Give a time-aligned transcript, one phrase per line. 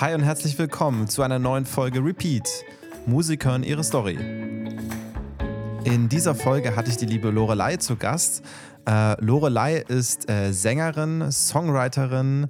[0.00, 2.48] Hi und herzlich willkommen zu einer neuen Folge Repeat.
[3.06, 4.18] Musik hören ihre Story.
[5.84, 8.42] In dieser Folge hatte ich die liebe Lorelei zu Gast.
[8.88, 12.48] Äh, Lorelei ist äh, Sängerin, Songwriterin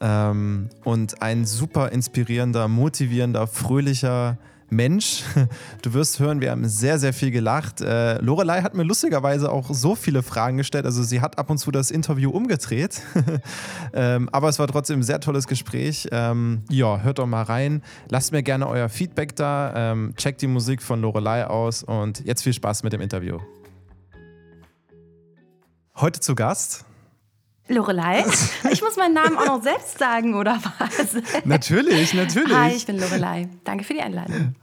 [0.00, 4.38] ähm, und ein super inspirierender, motivierender, fröhlicher
[4.74, 5.22] Mensch.
[5.82, 7.82] Du wirst hören, wir haben sehr, sehr viel gelacht.
[7.82, 10.86] Äh, Lorelei hat mir lustigerweise auch so viele Fragen gestellt.
[10.86, 13.02] Also sie hat ab und zu das Interview umgedreht.
[13.92, 16.08] ähm, aber es war trotzdem ein sehr tolles Gespräch.
[16.10, 17.82] Ähm, ja, hört doch mal rein.
[18.08, 19.92] Lasst mir gerne euer Feedback da.
[19.92, 23.38] Ähm, checkt die Musik von Lorelei aus und jetzt viel Spaß mit dem Interview.
[25.96, 26.86] Heute zu Gast
[27.68, 28.24] Lorelei?
[28.70, 31.16] Ich muss meinen Namen auch noch selbst sagen, oder was?
[31.44, 32.56] Natürlich, natürlich.
[32.56, 33.48] Hi, ich bin Lorelei.
[33.64, 34.54] Danke für die Einladung.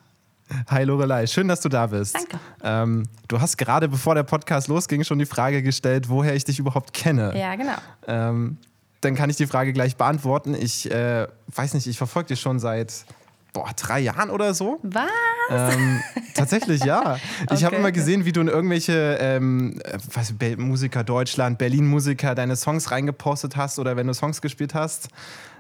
[0.70, 2.16] Hi Lorelei, schön, dass du da bist.
[2.16, 2.40] Danke.
[2.64, 6.60] Ähm, du hast gerade, bevor der Podcast losging, schon die Frage gestellt, woher ich dich
[6.60, 7.38] überhaupt kenne.
[7.38, 7.76] Ja, genau.
[8.08, 8.58] Ähm,
[9.02, 10.54] dann kann ich die Frage gleich beantworten.
[10.54, 13.06] Ich äh, weiß nicht, ich verfolge dich schon seit
[13.54, 14.80] boah, drei Jahren oder so.
[14.84, 15.10] Was?
[15.50, 16.02] Ähm,
[16.36, 17.18] tatsächlich, ja.
[17.44, 22.36] Ich Okay, habe immer gesehen, wie du in irgendwelche ähm, äh, was, Musiker Deutschland, Berlin-Musiker
[22.36, 25.10] deine Songs reingepostet hast oder wenn du Songs gespielt hast.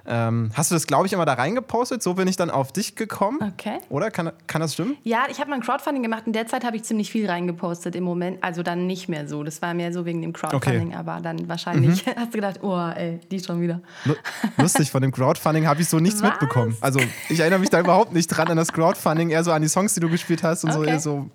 [0.05, 2.01] Ähm, hast du das, glaube ich, immer da reingepostet?
[2.01, 3.39] So bin ich dann auf dich gekommen.
[3.41, 3.77] Okay.
[3.89, 4.09] Oder?
[4.11, 4.97] Kann, kann das stimmen?
[5.03, 6.23] Ja, ich habe mal ein Crowdfunding gemacht.
[6.25, 8.43] In der Zeit habe ich ziemlich viel reingepostet im Moment.
[8.43, 9.43] Also dann nicht mehr so.
[9.43, 10.87] Das war mehr so wegen dem Crowdfunding.
[10.89, 10.95] Okay.
[10.97, 12.11] Aber dann wahrscheinlich Mhm.
[12.17, 13.81] hast du gedacht, oh, ey, die schon wieder.
[14.05, 14.15] Lu-
[14.57, 16.31] Lustig, von dem Crowdfunding habe ich so nichts Was?
[16.31, 16.75] mitbekommen.
[16.81, 16.99] Also
[17.29, 19.93] ich erinnere mich da überhaupt nicht dran an das Crowdfunding, eher so an die Songs,
[19.93, 20.79] die du gespielt hast und so.
[20.79, 20.89] Okay.
[20.91, 21.29] Eher so.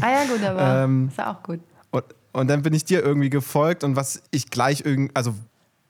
[0.00, 1.60] Ah ja, gut, aber Ähm, ist ja auch gut.
[1.90, 5.34] Und, und dann bin ich dir irgendwie gefolgt und was ich gleich irgendwie, also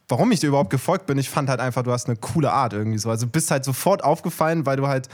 [0.08, 2.72] warum ich dir überhaupt gefolgt bin, ich fand halt einfach, du hast eine coole Art
[2.72, 3.10] irgendwie so.
[3.10, 5.08] Also du bist halt sofort aufgefallen, weil du halt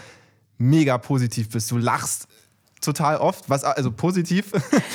[0.59, 1.71] mega positiv bist.
[1.71, 2.27] Du lachst
[2.81, 4.53] total oft, was also positiv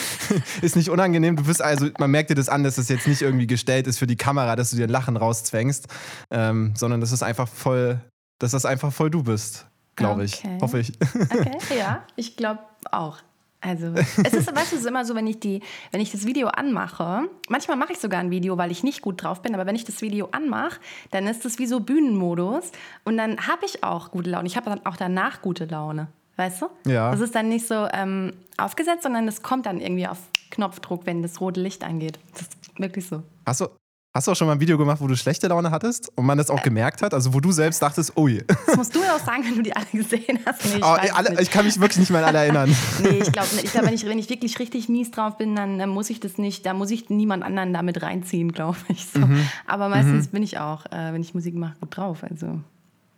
[0.61, 1.35] ist nicht unangenehm.
[1.35, 3.99] Du bist also, man merkt dir das an, dass es jetzt nicht irgendwie gestellt ist
[3.99, 5.87] für die Kamera, dass du dir ein Lachen rauszwängst,
[6.31, 7.99] ähm, sondern dass es einfach voll,
[8.39, 10.39] dass das einfach voll du bist, glaube ich.
[10.39, 10.57] Okay.
[10.61, 10.93] Hoffe ich.
[11.13, 13.17] Okay, ja, ich glaube auch.
[13.63, 16.25] Also, es ist, weißt du, es ist immer so, wenn ich, die, wenn ich das
[16.25, 19.65] Video anmache, manchmal mache ich sogar ein Video, weil ich nicht gut drauf bin, aber
[19.65, 20.79] wenn ich das Video anmache,
[21.11, 22.71] dann ist das wie so Bühnenmodus
[23.05, 24.47] und dann habe ich auch gute Laune.
[24.47, 26.91] Ich habe dann auch danach gute Laune, weißt du?
[26.91, 27.11] Ja.
[27.11, 30.19] Das ist dann nicht so ähm, aufgesetzt, sondern das kommt dann irgendwie auf
[30.51, 32.19] Knopfdruck, wenn das rote Licht angeht.
[32.33, 33.23] Das ist wirklich so.
[33.45, 33.67] Hast du,
[34.13, 36.37] hast du auch schon mal ein Video gemacht, wo du schlechte Laune hattest und man
[36.37, 37.13] das auch gemerkt hat?
[37.13, 38.43] Also wo du selbst dachtest, ui.
[38.67, 40.65] Das musst du mir auch sagen, wenn du die alle gesehen hast.
[40.65, 42.75] Nee, ich, Oh, ey, alle, ich kann mich wirklich nicht mehr an alle erinnern.
[43.03, 45.79] Nee, ich glaube, ich glaub, wenn, ich, wenn ich wirklich richtig mies drauf bin, dann
[45.79, 49.07] äh, muss ich das nicht, da muss ich niemand anderen damit reinziehen, glaube ich.
[49.07, 49.19] So.
[49.19, 49.47] Mhm.
[49.67, 52.23] Aber meistens bin ich auch, äh, wenn ich Musik mache, gut drauf.
[52.23, 52.59] Also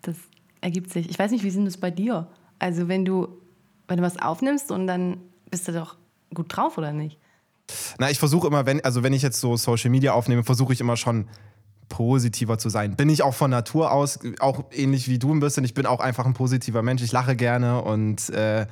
[0.01, 0.15] das
[0.61, 1.09] ergibt sich.
[1.09, 2.27] Ich weiß nicht, wie sind das bei dir?
[2.59, 3.27] Also wenn du,
[3.87, 5.17] wenn du was aufnimmst und dann
[5.51, 5.95] bist du doch
[6.33, 7.17] gut drauf, oder nicht?
[7.97, 10.81] Na, ich versuche immer, wenn, also wenn ich jetzt so Social Media aufnehme, versuche ich
[10.81, 11.27] immer schon
[11.89, 12.95] positiver zu sein.
[12.95, 15.63] Bin ich auch von Natur aus, auch ähnlich wie du ein bisschen.
[15.63, 17.03] Ich bin auch einfach ein positiver Mensch.
[17.03, 18.65] Ich lache gerne und äh,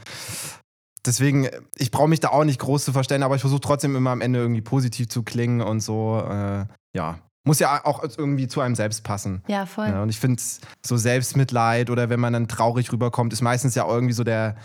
[1.06, 4.12] deswegen, ich brauche mich da auch nicht groß zu verstellen, aber ich versuche trotzdem immer
[4.12, 6.24] am Ende irgendwie positiv zu klingen und so.
[6.28, 6.66] Äh,
[6.96, 9.44] ja, muss ja auch irgendwie zu einem selbst passen.
[9.48, 9.88] Ja, voll.
[9.88, 10.42] Ja, und ich finde
[10.86, 14.56] so Selbstmitleid oder wenn man dann traurig rüberkommt, ist meistens ja irgendwie so der,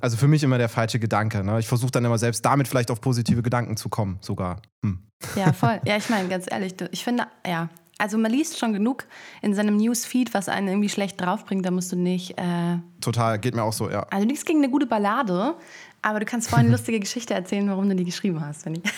[0.00, 1.44] also für mich immer der falsche Gedanke.
[1.44, 1.58] Ne?
[1.58, 4.60] Ich versuche dann immer selbst damit vielleicht auf positive Gedanken zu kommen, sogar.
[4.84, 4.98] Hm.
[5.36, 5.80] Ja, voll.
[5.84, 7.68] Ja, ich meine, ganz ehrlich, ich finde, ja.
[7.98, 9.04] Also man liest schon genug
[9.42, 11.66] in seinem Newsfeed, was einen irgendwie schlecht draufbringt.
[11.66, 14.06] Da musst du nicht äh, Total, geht mir auch so, ja.
[14.10, 15.54] Also nichts gegen eine gute Ballade,
[16.02, 18.82] aber du kannst vorhin eine lustige Geschichte erzählen, warum du die geschrieben hast, wenn ich.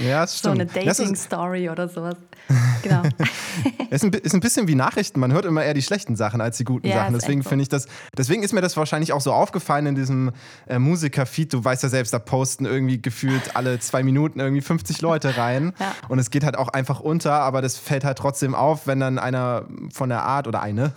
[0.00, 0.54] Ja, das So stimmt.
[0.60, 2.14] eine Das ist, Dating-Story oder sowas.
[2.84, 3.02] Genau.
[3.90, 5.18] ist, ein, bi- ist ein bisschen wie Nachrichten.
[5.18, 7.14] Man hört immer eher die schlechten Sachen als die guten Ja, Sachen.
[7.14, 7.48] Deswegen so.
[7.48, 10.30] finde ich das, deswegen ist mir das wahrscheinlich auch so aufgefallen in diesem
[10.68, 11.52] äh, Musiker-Feed.
[11.52, 15.72] Du weißt ja selbst, da posten irgendwie gefühlt alle zwei Minuten irgendwie 50 Leute rein.
[15.80, 15.92] Ja.
[16.08, 19.18] Und es geht halt auch einfach unter, aber das fällt halt trotzdem auf, wenn dann
[19.18, 20.92] einer von der Art oder eine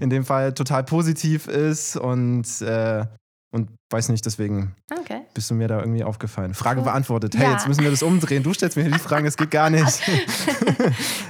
[0.00, 3.04] in dem Fall total positiv ist und, äh,
[3.50, 5.22] und weiß nicht, deswegen Okay.
[5.34, 6.52] bist du mir da irgendwie aufgefallen.
[6.54, 6.84] Frage Cool.
[6.84, 7.34] beantwortet.
[7.36, 7.52] Hey, Ja.
[7.52, 8.42] jetzt müssen wir das umdrehen.
[8.42, 10.00] Du stellst mir die Fragen, das geht gar nicht.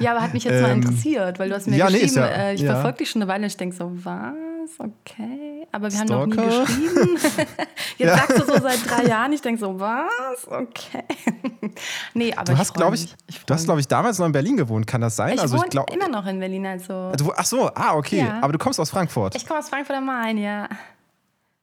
[0.00, 2.06] Ja, aber hat mich jetzt mal Ähm, interessiert, weil du hast mir ja, nee, geschrieben,
[2.08, 2.72] ist ja- äh, ich ja.
[2.74, 4.32] verfolge dich schon eine Weile und ich denke so, was?
[4.78, 5.66] Okay.
[5.72, 6.64] Aber wir haben noch nie Stalker?
[6.66, 7.18] geschrieben.
[7.98, 10.46] Jetzt sagst du so seit drei Jahren, ich denke so, was?
[10.46, 11.04] Okay.
[12.14, 13.16] nee, aber Du hast, glaube ich, mich.
[13.28, 14.86] ich du hast, glaube ich, damals noch in Berlin gewohnt.
[14.86, 15.30] Kann das sein?
[15.30, 15.36] mich.
[15.36, 15.92] ich also wohne ich glaube.
[15.92, 17.12] immer noch in Berlin, also.
[17.36, 18.26] Ach so, ah, okay.
[18.40, 19.34] Aber du kommst aus Frankfurt.
[19.36, 20.68] Ich komme aus Frankfurt am Main, ja.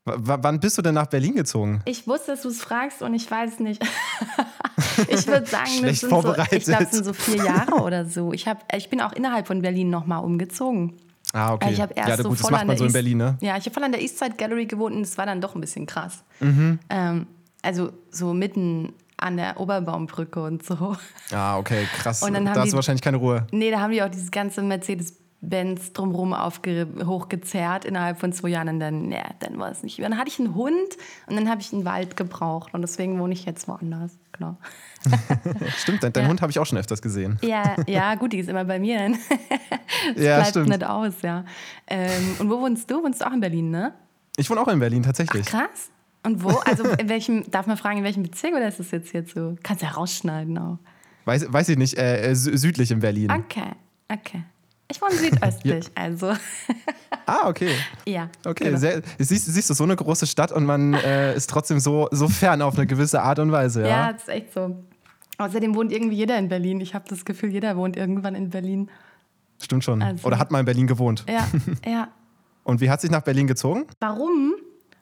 [0.05, 1.81] W wann bist du denn nach Berlin gezogen?
[1.85, 3.83] Ich wusste, dass du es fragst und ich weiß nicht.
[5.07, 8.31] ich würde sagen, das sind so, ich es sind so vier Jahre oder so.
[8.31, 10.93] Ich, hab, ich bin auch innerhalb von Berlin nochmal umgezogen.
[11.33, 11.73] Ah, okay.
[11.73, 13.37] Ich habe erst ja, so gut, das voll macht an man so in Berlin, ne?
[13.41, 15.61] Ja, ich habe voll an der Eastside Gallery gewohnt und es war dann doch ein
[15.61, 16.23] bisschen krass.
[16.39, 16.77] Mhm.
[16.89, 17.27] Ähm,
[17.63, 20.95] also so mitten an der Oberbaumbrücke und so.
[21.31, 22.21] Ah, okay, krass.
[22.21, 23.47] Und dann haben da hast die- du wahrscheinlich keine Ruhe.
[23.51, 28.69] Nee, da haben die auch dieses ganze Mercedes Bands drumherum hochgezerrt innerhalb von zwei Jahren
[28.69, 29.99] und dann, ja, dann war es nicht.
[29.99, 30.97] Dann hatte ich einen Hund
[31.27, 34.17] und dann habe ich einen Wald gebraucht und deswegen wohne ich jetzt woanders.
[34.31, 34.57] Genau.
[35.77, 36.29] stimmt, dein, dein ja.
[36.29, 37.37] Hund habe ich auch schon öfters gesehen.
[37.41, 39.09] Ja, ja, gut, die ist immer bei mir.
[39.09, 39.19] das
[40.15, 40.69] ja, bleibt stimmt.
[40.69, 41.45] nicht aus, ja.
[41.87, 43.03] Ähm, und wo wohnst du?
[43.03, 43.93] Wohnst du auch in Berlin, ne?
[44.37, 45.45] Ich wohne auch in Berlin, tatsächlich.
[45.47, 45.91] Ach, krass.
[46.23, 46.49] Und wo?
[46.65, 49.55] Also in welchem, darf man fragen, in welchem Bezirk oder ist das jetzt jetzt so?
[49.61, 50.79] Kannst du ja rausschneiden auch.
[51.25, 53.31] Weiß, weiß ich nicht, äh, südlich in Berlin.
[53.31, 53.71] Okay,
[54.11, 54.43] okay.
[54.87, 56.33] Ich wohne südöstlich, also.
[57.27, 57.75] Ah, okay.
[58.05, 58.29] Ja.
[58.45, 58.77] Okay, genau.
[58.77, 62.27] sehr, siehst, siehst du so eine große Stadt und man äh, ist trotzdem so, so
[62.27, 63.81] fern auf eine gewisse Art und Weise.
[63.81, 64.83] Ja, ja das ist echt so.
[65.39, 66.79] Außerdem wohnt irgendwie jeder in Berlin.
[66.81, 68.91] Ich habe das Gefühl, jeder wohnt irgendwann in Berlin.
[69.59, 70.03] Stimmt schon.
[70.03, 71.25] Also, Oder hat mal in Berlin gewohnt.
[71.27, 71.47] Ja,
[71.85, 72.09] ja.
[72.63, 73.87] und wie hat sich nach Berlin gezogen?
[73.99, 74.53] Warum?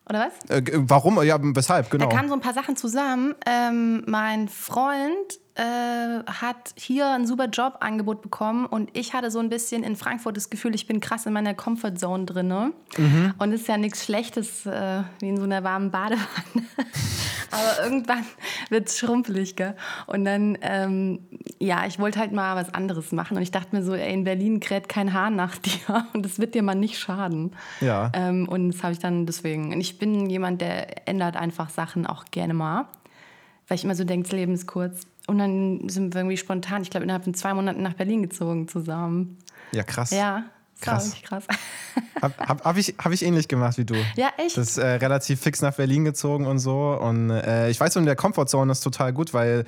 [0.10, 0.50] Oder was?
[0.50, 1.22] Äh, warum?
[1.24, 1.90] Ja, weshalb?
[1.90, 2.08] Genau.
[2.08, 3.36] Da kamen so ein paar Sachen zusammen.
[3.46, 9.50] Ähm, mein Freund äh, hat hier ein super Jobangebot bekommen und ich hatte so ein
[9.50, 12.74] bisschen in Frankfurt das Gefühl, ich bin krass in meiner Comfortzone drin.
[12.98, 13.34] Mhm.
[13.38, 16.26] Und es ist ja nichts Schlechtes äh, wie in so einer warmen Badewanne.
[17.52, 18.26] Aber irgendwann
[18.70, 19.76] wird es schrumpelig, gell?
[20.08, 21.20] Und dann, ähm,
[21.60, 23.38] ja, ich wollte halt mal was anderes machen.
[23.38, 26.40] Und ich dachte mir so, ey, in Berlin kräht kein Haar nach dir und das
[26.40, 27.52] wird dir mal nicht schaden.
[27.80, 28.12] Ja.
[28.14, 29.72] Ähm, und das habe ich dann deswegen.
[29.72, 32.88] Und ich bin jemand, der ändert einfach Sachen auch gerne mal.
[33.68, 35.02] Weil ich immer so denke, das Leben ist kurz.
[35.28, 38.68] Und dann sind wir irgendwie spontan, ich glaube, innerhalb von zwei Monaten nach Berlin gezogen
[38.68, 39.40] zusammen.
[39.72, 40.12] Ja, krass.
[40.12, 40.46] Ja,
[40.82, 41.16] krass.
[41.24, 41.46] krass.
[42.22, 43.96] Habe hab, hab ich, hab ich ähnlich gemacht wie du.
[44.16, 44.56] Ja, echt?
[44.56, 46.98] Das äh, relativ fix nach Berlin gezogen und so.
[46.98, 49.66] Und äh, ich weiß, so in der Comfortzone ist total gut, weil,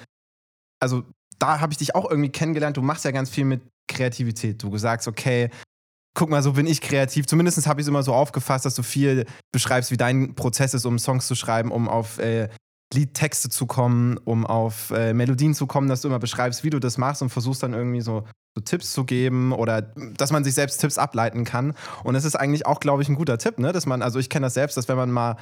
[0.79, 1.03] also
[1.37, 2.77] da habe ich dich auch irgendwie kennengelernt.
[2.77, 4.63] Du machst ja ganz viel mit Kreativität.
[4.63, 5.49] Du sagst, okay,
[6.13, 7.27] guck mal, so bin ich kreativ.
[7.27, 10.85] Zumindest habe ich es immer so aufgefasst, dass du viel beschreibst, wie dein Prozess ist,
[10.85, 12.49] um Songs zu schreiben, um auf äh,
[12.93, 16.79] Liedtexte zu kommen, um auf äh, Melodien zu kommen, dass du immer beschreibst, wie du
[16.79, 18.23] das machst und versuchst dann irgendwie so,
[18.55, 21.73] so, Tipps zu geben oder dass man sich selbst Tipps ableiten kann.
[22.03, 23.71] Und das ist eigentlich auch, glaube ich, ein guter Tipp, ne?
[23.71, 25.37] Dass man, also ich kenne das selbst, dass wenn man mal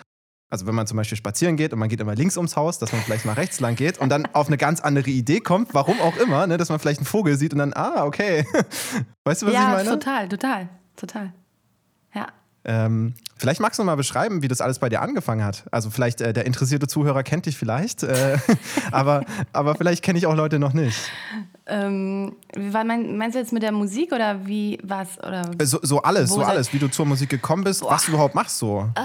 [0.49, 2.91] also wenn man zum Beispiel spazieren geht und man geht immer links ums Haus, dass
[2.91, 5.99] man vielleicht mal rechts lang geht und dann auf eine ganz andere Idee kommt, warum
[5.99, 8.45] auch immer, ne, dass man vielleicht einen Vogel sieht und dann, ah, okay.
[9.25, 9.89] Weißt du, was ja, ich meine?
[9.89, 11.33] Ja, total, total, total.
[12.65, 15.63] Ähm, vielleicht magst du mal beschreiben, wie das alles bei dir angefangen hat.
[15.71, 18.37] Also vielleicht äh, der interessierte Zuhörer kennt dich vielleicht, äh,
[18.91, 20.97] aber, aber vielleicht kenne ich auch Leute noch nicht.
[21.65, 25.17] Ähm, mein, meinst du jetzt mit der Musik oder wie was?
[25.19, 27.91] Oder äh, so, so alles, so alles, wie du zur Musik gekommen bist, Boah.
[27.91, 28.89] was du überhaupt machst so.
[28.95, 29.01] Äh,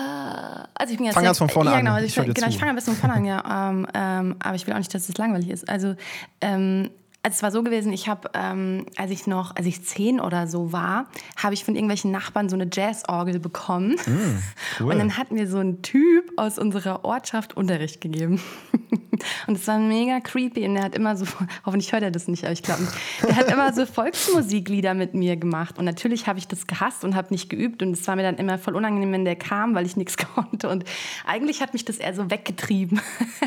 [0.74, 1.96] also ich bin jetzt Fang ganz von vorne ja, genau, an.
[1.96, 3.70] Also ich, ich genau, ich fange ein bisschen von vorne an, ja.
[3.70, 5.68] Ähm, ähm, aber ich will auch nicht, dass es langweilig ist.
[5.68, 5.94] Also
[6.40, 6.90] ähm,
[7.22, 10.46] also es war so gewesen, ich habe, ähm, als ich noch, als ich zehn oder
[10.46, 13.96] so war, habe ich von irgendwelchen Nachbarn so eine Jazzorgel bekommen.
[14.06, 14.38] Mm,
[14.80, 14.92] cool.
[14.92, 18.40] Und dann hat mir so ein Typ aus unserer Ortschaft Unterricht gegeben.
[19.48, 21.26] und es war mega creepy und der hat immer so,
[21.66, 22.86] hoffentlich hört er das nicht, aber ich glaube
[23.22, 25.76] der hat immer so Volksmusiklieder mit mir gemacht.
[25.76, 28.36] Und natürlich habe ich das gehasst und habe nicht geübt und es war mir dann
[28.36, 30.68] immer voll unangenehm, wenn der kam, weil ich nichts konnte.
[30.68, 30.84] Und
[31.26, 33.00] eigentlich hat mich das eher so weggetrieben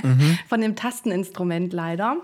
[0.04, 0.38] mhm.
[0.50, 2.18] von dem Tasteninstrument leider.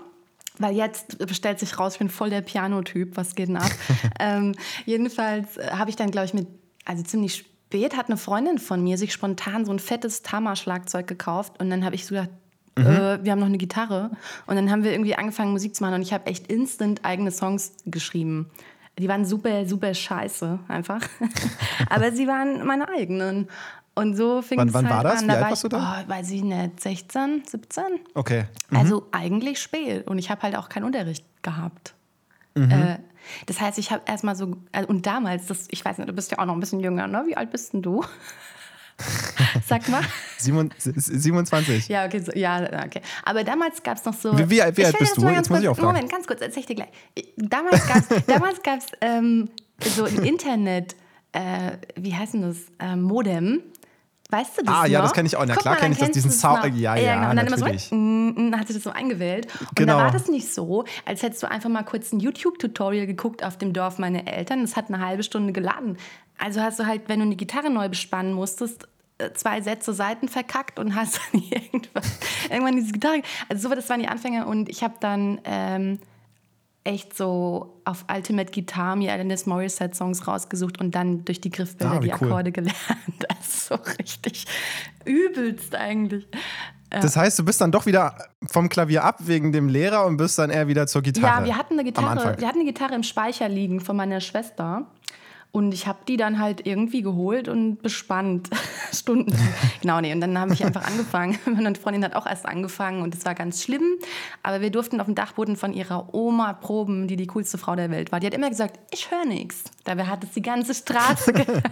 [0.58, 3.70] Weil jetzt stellt sich raus, ich bin voll der Piano-Typ, was geht denn ab?
[4.20, 4.54] ähm,
[4.86, 6.48] jedenfalls äh, habe ich dann, glaube ich, mit,
[6.84, 11.60] also ziemlich spät hat eine Freundin von mir sich spontan so ein fettes Tama-Schlagzeug gekauft
[11.60, 12.30] und dann habe ich so gedacht,
[12.76, 12.86] mhm.
[12.86, 14.10] äh, wir haben noch eine Gitarre
[14.46, 17.30] und dann haben wir irgendwie angefangen Musik zu machen und ich habe echt instant eigene
[17.30, 18.50] Songs geschrieben.
[18.98, 21.02] Die waren super, super scheiße einfach.
[21.88, 23.48] Aber sie waren meine eigenen.
[23.98, 25.22] Und so fing wann, es wann halt war das?
[25.22, 25.26] an.
[25.26, 26.04] Wie alt war warst ich, du da?
[26.04, 27.84] Oh, weiß ich nicht, 16, 17?
[28.14, 28.44] Okay.
[28.70, 28.76] Mhm.
[28.76, 30.06] Also eigentlich spät.
[30.06, 31.94] Und ich habe halt auch keinen Unterricht gehabt.
[32.54, 32.70] Mhm.
[32.70, 32.98] Äh,
[33.46, 36.30] das heißt, ich habe erstmal so, äh, und damals, das, ich weiß nicht, du bist
[36.30, 37.24] ja auch noch ein bisschen jünger, ne?
[37.26, 38.04] Wie alt bist denn du?
[39.66, 40.02] Sag mal.
[40.38, 41.88] 27.
[41.88, 43.00] Ja, okay, so, ja, okay.
[43.24, 44.38] Aber damals gab es noch so.
[44.38, 45.28] Wie, wie, wie alt bist du?
[45.28, 45.88] Jetzt muss ich auch fragen.
[45.88, 46.88] Moment, ganz kurz, erzähl ich dir gleich.
[47.36, 47.84] Damals
[48.62, 49.48] gab es ähm,
[49.80, 50.94] so im Internet,
[51.32, 52.58] äh, wie heißt denn das?
[52.78, 53.62] Ähm, Modem.
[54.30, 55.06] Weißt du das Ah, ja, noch?
[55.06, 55.46] das kenne ich auch.
[55.46, 56.62] Na Guck klar kenne ich das, diesen Sound.
[56.76, 57.30] Ja, ja, genau.
[57.30, 57.90] Und dann natürlich.
[57.90, 57.96] immer
[58.34, 59.46] so, mm, mm, hat sich das so eingewählt.
[59.60, 59.96] Und Genau.
[59.98, 63.56] da war das nicht so, als hättest du einfach mal kurz ein YouTube-Tutorial geguckt auf
[63.56, 64.60] dem Dorf meiner Eltern.
[64.60, 65.96] Das hat eine halbe Stunde geladen.
[66.38, 70.28] Also hast du halt, wenn du eine Gitarre neu bespannen musstest, äh, zwei Sätze Seiten
[70.28, 72.02] verkackt und hast dann irgendwann,
[72.50, 73.22] irgendwann diese Gitarre.
[73.48, 75.98] Also so, das waren die Anfänge und ich habe dann ähm,
[76.84, 81.94] echt so auf Ultimate Guitar mir Alanis Morissette Songs rausgesucht und dann durch die Griffbilder
[81.96, 82.28] Ah, die cool.
[82.28, 82.76] Akkorde gelernt.
[83.28, 84.46] Also so richtig
[85.04, 86.26] übelst eigentlich.
[86.90, 88.16] Das heißt, du bist dann doch wieder
[88.46, 91.40] vom Klavier ab wegen dem Lehrer und bist dann eher wieder zur Gitarre.
[91.40, 94.86] Ja, wir hatten eine Gitarre, wir hatten eine Gitarre im Speicher liegen von meiner Schwester.
[95.50, 98.50] Und ich habe die dann halt irgendwie geholt und bespannt.
[98.92, 99.34] Stunden.
[99.80, 100.12] genau, nee.
[100.12, 101.38] Und dann habe ich einfach angefangen.
[101.46, 103.82] Meine Freundin hat auch erst angefangen und es war ganz schlimm.
[104.42, 107.90] Aber wir durften auf dem Dachboden von ihrer Oma proben, die die coolste Frau der
[107.90, 108.20] Welt war.
[108.20, 109.64] Die hat immer gesagt, ich höre nichts.
[109.84, 111.64] Dabei hat es die ganze Straße gehört.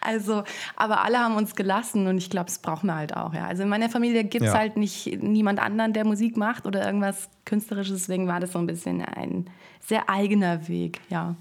[0.00, 0.42] Also,
[0.76, 3.32] aber alle haben uns gelassen und ich glaube, es brauchen wir halt auch.
[3.32, 3.46] Ja.
[3.46, 4.58] Also in meiner Familie gibt es ja.
[4.58, 8.00] halt nicht niemand anderen, der Musik macht oder irgendwas Künstlerisches.
[8.00, 9.46] Deswegen war das so ein bisschen ein
[9.80, 11.36] sehr eigener Weg, ja.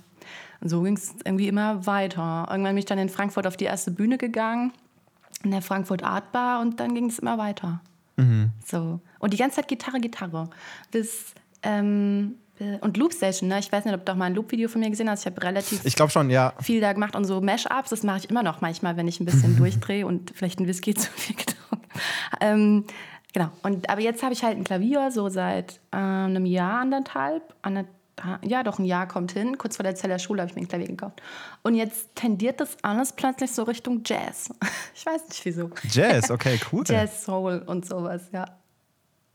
[0.61, 2.47] Und so ging es irgendwie immer weiter.
[2.49, 4.71] Irgendwann bin ich dann in Frankfurt auf die erste Bühne gegangen,
[5.43, 7.81] in der Frankfurt Art Bar und dann ging es immer weiter.
[8.17, 8.51] Mhm.
[8.65, 8.99] So.
[9.19, 10.49] Und die ganze Zeit Gitarre, Gitarre.
[10.91, 12.35] Bis ähm,
[12.81, 13.59] und Loop Station, ne?
[13.59, 15.21] Ich weiß nicht, ob du auch mal ein Loop-Video von mir gesehen hast.
[15.21, 16.53] Ich habe relativ ich schon, ja.
[16.61, 19.25] viel da gemacht und so Mash-ups, das mache ich immer noch manchmal, wenn ich ein
[19.25, 21.87] bisschen durchdrehe und vielleicht ein Whisky zu viel getrunken.
[22.39, 22.85] Ähm,
[23.33, 23.49] genau.
[23.63, 27.95] Und, aber jetzt habe ich halt ein Klavier, so seit äh, einem Jahr, anderthalb, anderthalb
[28.43, 29.57] ja, doch ein Jahr kommt hin.
[29.57, 31.21] Kurz vor der Zeller Schule habe ich mir ein Klavier gekauft.
[31.63, 34.49] Und jetzt tendiert das alles plötzlich so Richtung Jazz.
[34.93, 35.69] Ich weiß nicht wieso.
[35.89, 36.83] Jazz, okay, cool.
[36.87, 38.45] Jazz, Soul und sowas, ja.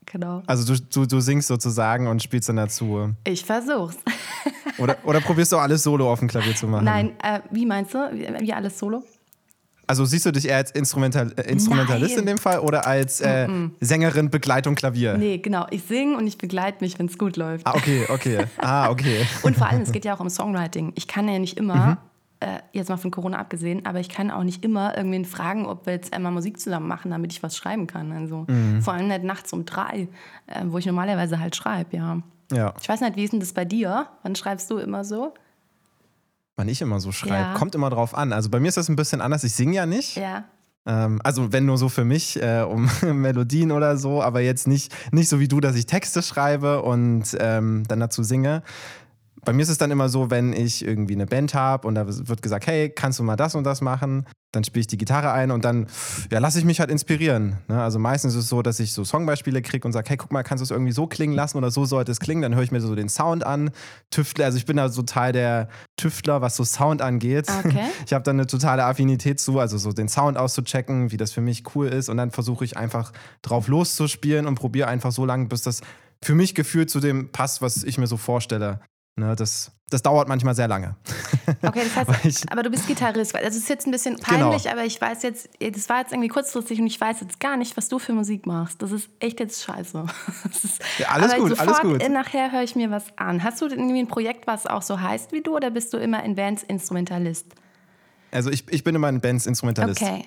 [0.05, 0.43] Genau.
[0.47, 3.13] Also du, du, du singst sozusagen und spielst dann dazu.
[3.25, 3.97] Ich versuch's.
[4.79, 6.85] oder, oder probierst du alles solo auf dem Klavier zu machen?
[6.85, 7.99] Nein, äh, wie meinst du?
[8.13, 9.03] Wie, wie, alles solo?
[9.87, 12.21] Also siehst du dich eher als Instrumental, äh, Instrumentalist Nein.
[12.21, 13.71] in dem Fall oder als äh, mm -mm.
[13.81, 15.17] Sängerin, Begleitung, Klavier?
[15.17, 15.67] Nee, genau.
[15.71, 17.67] Ich singe und ich begleite mich, wenn es gut läuft.
[17.67, 18.45] Ah, okay, okay.
[18.59, 19.27] Ah, okay.
[19.43, 20.93] und vor allem, es geht ja auch um Songwriting.
[20.97, 21.97] Ich kann ja nicht immer mhm
[22.41, 25.87] äh, jetzt mal von Corona abgesehen, aber ich kann auch nicht immer irgendwen fragen, ob
[25.87, 28.13] wir jetzt einmal Musik zusammen machen, damit ich was schreiben kann.
[28.13, 28.83] Also mhm.
[28.83, 30.09] vor allem nicht nachts um drei,
[30.47, 32.23] äh, wo ich normalerweise halt schreibe, ja.
[32.53, 32.75] ja.
[32.81, 34.09] Ich weiß nicht, wie ist denn das bei dir?
[34.23, 35.35] Wann schreibst du immer so?
[36.57, 37.55] Wann ich immer so schreibe, ja.
[37.55, 38.33] kommt immer drauf an.
[38.33, 39.45] Also bei mir ist das ein bisschen anders.
[39.45, 40.17] Ich singe ja nicht.
[40.17, 40.45] Ja
[40.87, 44.95] ähm, also wenn nur so für mich, äh, um Melodien oder so, aber jetzt nicht,
[45.13, 48.63] nicht so wie du, dass ich Texte schreibe und ähm, dann dazu singe,
[49.47, 52.07] bei mir ist es dann immer so, wenn ich irgendwie eine Band habe und da
[52.07, 54.27] wird gesagt, hey, kannst du mal das und das machen?
[54.51, 55.87] Dann spiele ich die Gitarre ein und dann
[56.33, 57.59] ja, lasse ich mich halt inspirieren.
[57.69, 57.81] Ne?
[57.81, 60.43] Also meistens ist es so, dass ich so Songbeispiele kriege und sage, hey, guck mal,
[60.43, 62.43] kannst du es irgendwie so klingen lassen oder so sollte es klingen?
[62.43, 63.71] Dann höre ich mir so den Sound an,
[64.11, 64.45] tüftle.
[64.45, 67.47] Also ich bin da so Teil der Tüftler, was so Sound angeht.
[67.49, 67.85] Okay.
[68.07, 71.41] Ich habe da eine totale Affinität zu, also so den Sound auszuchecken, wie das für
[71.41, 73.13] mich cool ist und dann versuche ich einfach
[73.43, 75.81] drauf loszuspielen und probiere einfach so lange, bis das
[76.23, 78.81] für mich gefühlt zu dem passt, was ich mir so vorstelle.
[79.19, 80.97] Ne, das, das dauert manchmal sehr lange.
[81.63, 83.33] Okay, das heißt, ich, aber du bist Gitarrist.
[83.33, 84.75] Das ist jetzt ein bisschen peinlich, genau.
[84.75, 87.77] aber ich weiß jetzt, das war jetzt irgendwie kurzfristig und ich weiß jetzt gar nicht,
[87.77, 88.83] was du für Musik machst.
[88.83, 90.05] Das ist echt jetzt scheiße.
[90.51, 92.11] Ist, ja, alles aber gut, sofort alles gut.
[92.11, 93.45] Nachher höre ich mir was an.
[93.45, 96.25] Hast du irgendwie ein Projekt, was auch so heißt wie du oder bist du immer
[96.25, 97.47] in Bands Instrumentalist?
[98.33, 100.03] Also ich, ich bin immer in Bands Instrumentalist.
[100.03, 100.27] Okay.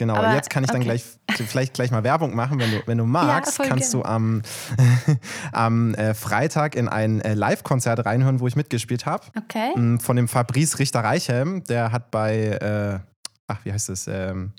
[0.00, 2.96] Genau, Aber, jetzt kann ich dann gleich vielleicht gleich mal Werbung machen, wenn du, wenn
[2.96, 4.02] du magst, ja, kannst gerne.
[4.02, 4.42] du am,
[5.52, 9.26] am äh, Freitag in ein äh, Live-Konzert reinhören, wo ich mitgespielt habe.
[9.36, 9.78] Okay.
[9.78, 12.98] Mm, von dem Fabrice Richter-Reichelm, der hat bei, äh,
[13.46, 14.54] ach, wie heißt es, ähm,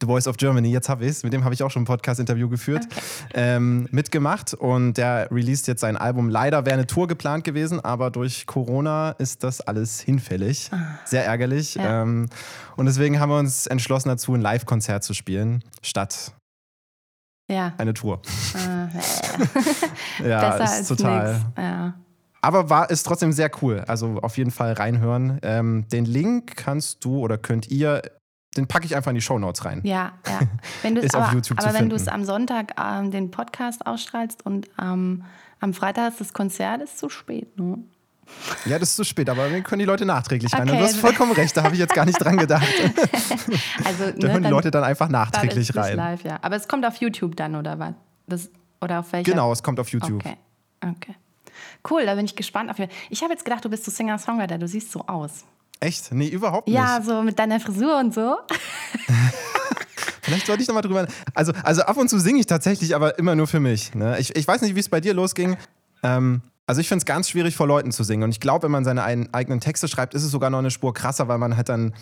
[0.00, 1.86] The Voice of Germany, jetzt habe ich es, mit dem habe ich auch schon ein
[1.86, 3.00] Podcast-Interview geführt, okay.
[3.34, 6.30] ähm, mitgemacht und der released jetzt sein Album.
[6.30, 10.70] Leider wäre eine Tour geplant gewesen, aber durch Corona ist das alles hinfällig.
[10.72, 10.98] Ah.
[11.04, 11.74] Sehr ärgerlich.
[11.74, 12.02] Ja.
[12.02, 12.30] Ähm,
[12.76, 16.32] und deswegen haben wir uns entschlossen dazu, ein Live-Konzert zu spielen, statt
[17.50, 17.74] ja.
[17.76, 18.22] eine Tour.
[18.54, 18.88] Ah,
[20.22, 21.42] ja, ja ist total.
[21.58, 21.94] Ja.
[22.42, 23.84] Aber war ist trotzdem sehr cool.
[23.86, 25.38] Also auf jeden Fall reinhören.
[25.42, 28.00] Ähm, den Link kannst du oder könnt ihr
[28.56, 29.80] den packe ich einfach in die Shownotes rein.
[29.84, 30.40] Ja, ja.
[30.82, 33.86] Wenn ist aber, auf YouTube aber zu wenn du es am Sonntag ähm, den Podcast
[33.86, 35.24] ausstrahlst und ähm,
[35.60, 37.78] am Freitag ist das Konzert, ist zu spät, ne?
[38.64, 40.68] Ja, das ist zu spät, aber wir können die Leute nachträglich rein.
[40.68, 40.78] Okay.
[40.78, 42.64] du hast vollkommen recht, da habe ich jetzt gar nicht dran gedacht.
[43.84, 45.96] also, ne, da hören die Leute dann einfach nachträglich rein.
[45.96, 46.38] Live, ja.
[46.40, 47.94] Aber es kommt auf YouTube dann, oder was?
[48.28, 49.30] Das, oder auf welcher?
[49.30, 50.24] Genau, es kommt auf YouTube.
[50.24, 50.36] Okay.
[50.80, 51.14] okay.
[51.88, 52.76] Cool, da bin ich gespannt auf
[53.08, 55.44] Ich habe jetzt gedacht, du bist so Singer-Songwriter, du siehst so aus.
[55.80, 56.12] Echt?
[56.12, 56.76] Nee, überhaupt nicht.
[56.76, 58.36] Ja, so mit deiner Frisur und so.
[60.22, 61.06] Vielleicht sollte ich nochmal drüber.
[61.34, 63.94] Also, also ab und zu singe ich tatsächlich, aber immer nur für mich.
[63.94, 64.18] Ne?
[64.18, 65.56] Ich, ich weiß nicht, wie es bei dir losging.
[66.02, 68.22] Ähm, also ich finde es ganz schwierig, vor Leuten zu singen.
[68.22, 70.94] Und ich glaube, wenn man seine eigenen Texte schreibt, ist es sogar noch eine Spur
[70.94, 71.94] krasser, weil man halt dann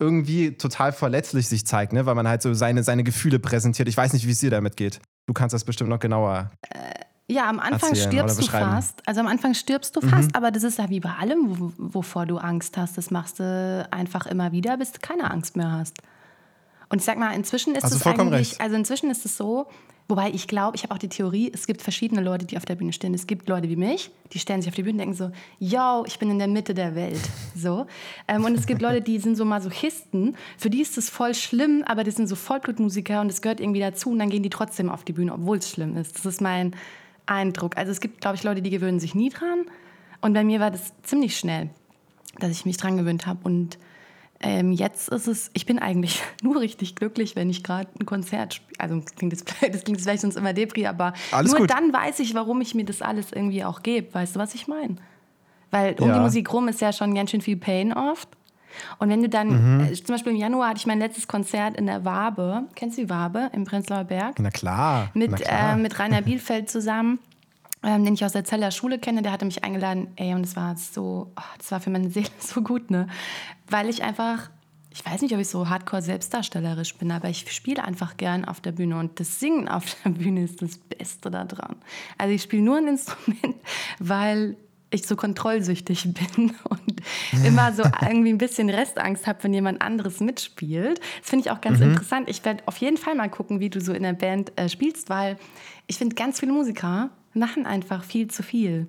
[0.00, 2.06] irgendwie total verletzlich sich zeigt, ne?
[2.06, 3.88] weil man halt so seine, seine Gefühle präsentiert.
[3.88, 5.00] Ich weiß nicht, wie es dir damit geht.
[5.26, 6.50] Du kannst das bestimmt noch genauer.
[6.70, 9.06] Äh ja, am Anfang stirbst du fast.
[9.06, 10.34] Also am Anfang stirbst du fast, mhm.
[10.34, 12.98] aber das ist ja wie bei allem, wovor du Angst hast.
[12.98, 15.96] Das machst du einfach immer wieder, bis du keine Angst mehr hast.
[16.88, 18.60] Und ich sag mal, inzwischen ist also es eigentlich, recht.
[18.60, 19.66] also inzwischen ist es so,
[20.08, 22.74] wobei ich glaube, ich habe auch die Theorie, es gibt verschiedene Leute, die auf der
[22.74, 23.14] Bühne stehen.
[23.14, 26.04] Es gibt Leute wie mich, die stellen sich auf die Bühne und denken so, yo,
[26.06, 27.20] ich bin in der Mitte der Welt.
[27.56, 27.86] So.
[28.28, 31.82] Ähm, und es gibt Leute, die sind so Masochisten, für die ist es voll schlimm,
[31.86, 34.90] aber die sind so Vollblutmusiker und es gehört irgendwie dazu und dann gehen die trotzdem
[34.90, 36.16] auf die Bühne, obwohl es schlimm ist.
[36.16, 36.74] Das ist mein
[37.26, 37.76] Eindruck.
[37.76, 39.66] Also es gibt, glaube ich, Leute, die gewöhnen sich nie dran.
[40.20, 41.70] Und bei mir war das ziemlich schnell.
[42.38, 43.40] dass ich mich dran gewöhnt habe.
[43.42, 43.78] Und
[44.40, 48.54] ähm, jetzt ist es, ich bin eigentlich nur richtig glücklich, wenn ich gerade ein Konzert
[48.54, 48.80] spiele.
[48.80, 51.70] Also das klingt, jetzt, das klingt vielleicht sonst immer Depri, aber alles nur gut.
[51.70, 54.12] dann weiß ich, warum ich mir das alles irgendwie auch gebe.
[54.14, 54.96] Weißt du, was ich meine?
[55.70, 56.14] Weil um ja.
[56.14, 58.28] die Musik rum ist ja schon ganz schön viel Pain oft.
[58.98, 59.84] Und wenn du dann, mhm.
[59.84, 62.64] äh, zum Beispiel im Januar hatte ich mein letztes Konzert in der Wabe.
[62.74, 64.38] Kennst du die Wabe im Prenzlauer Berg?
[64.38, 65.10] Na klar.
[65.14, 65.72] Mit, na klar.
[65.74, 67.18] Äh, mit Rainer Bielfeld zusammen.
[67.84, 70.54] Ähm, den ich aus der Zeller Schule kenne, der hatte mich eingeladen, ey, und es
[70.54, 73.08] war so, oh, das war für meine Seele so gut, ne?
[73.68, 74.50] Weil ich einfach,
[74.90, 78.60] ich weiß nicht, ob ich so hardcore selbstdarstellerisch bin, aber ich spiele einfach gern auf
[78.60, 81.74] der Bühne und das Singen auf der Bühne ist das Beste daran.
[82.18, 83.56] Also ich spiele nur ein Instrument,
[83.98, 84.56] weil
[84.92, 87.02] ich so kontrollsüchtig bin und
[87.44, 91.00] immer so irgendwie ein bisschen Restangst habe, wenn jemand anderes mitspielt.
[91.20, 91.90] Das finde ich auch ganz mhm.
[91.90, 92.28] interessant.
[92.28, 95.10] Ich werde auf jeden Fall mal gucken, wie du so in der Band äh, spielst,
[95.10, 95.38] weil
[95.86, 98.88] ich finde, ganz viele Musiker machen einfach viel zu viel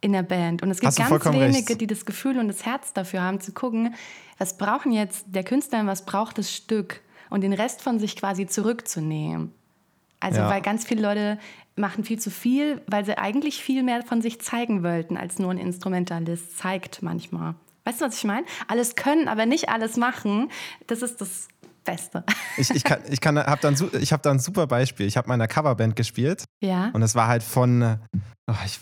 [0.00, 0.62] in der Band.
[0.62, 1.80] Und es gibt ganz wenige, recht.
[1.80, 3.94] die das Gefühl und das Herz dafür haben, zu gucken,
[4.38, 7.00] was brauchen jetzt der Künstler und was braucht das Stück
[7.30, 9.52] und den Rest von sich quasi zurückzunehmen.
[10.20, 10.50] Also, ja.
[10.50, 11.38] weil ganz viele Leute
[11.76, 15.50] machen viel zu viel, weil sie eigentlich viel mehr von sich zeigen wollten, als nur
[15.50, 17.54] ein Instrumentalist zeigt manchmal.
[17.84, 18.46] Weißt du, was ich meine?
[18.68, 20.50] Alles können, aber nicht alles machen.
[20.86, 21.48] Das ist das
[21.84, 22.24] Beste.
[22.58, 25.06] Ich, ich, kann, ich, kann, hab dann, ich habe da ein super Beispiel.
[25.06, 26.44] Ich habe meiner Coverband gespielt.
[26.62, 26.90] Ja.
[26.92, 27.98] Und es war halt von,
[28.46, 28.78] oh, ich,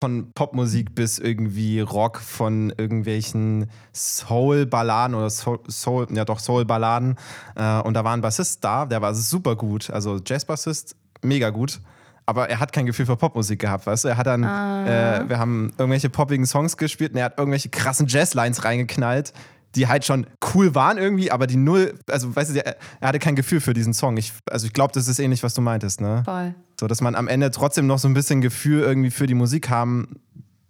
[0.00, 7.16] von Popmusik bis irgendwie Rock, von irgendwelchen Soul-Balladen oder Soul, Soul, ja doch Soul-Balladen.
[7.54, 9.90] Äh, und da war ein Bassist da, der war super gut.
[9.90, 11.80] Also Jazz-Bassist, mega gut
[12.26, 14.08] aber er hat kein Gefühl für Popmusik gehabt, weißt du?
[14.08, 15.20] Er hat dann, ah.
[15.20, 19.32] äh, wir haben irgendwelche poppigen Songs gespielt und er hat irgendwelche krassen Jazzlines reingeknallt,
[19.74, 23.18] die halt schon cool waren irgendwie, aber die null, also weißt du, er, er hatte
[23.18, 24.16] kein Gefühl für diesen Song.
[24.16, 26.22] Ich, also ich glaube, das ist ähnlich, was du meintest, ne?
[26.24, 26.54] Voll.
[26.78, 29.70] So, dass man am Ende trotzdem noch so ein bisschen Gefühl irgendwie für die Musik
[29.70, 30.16] haben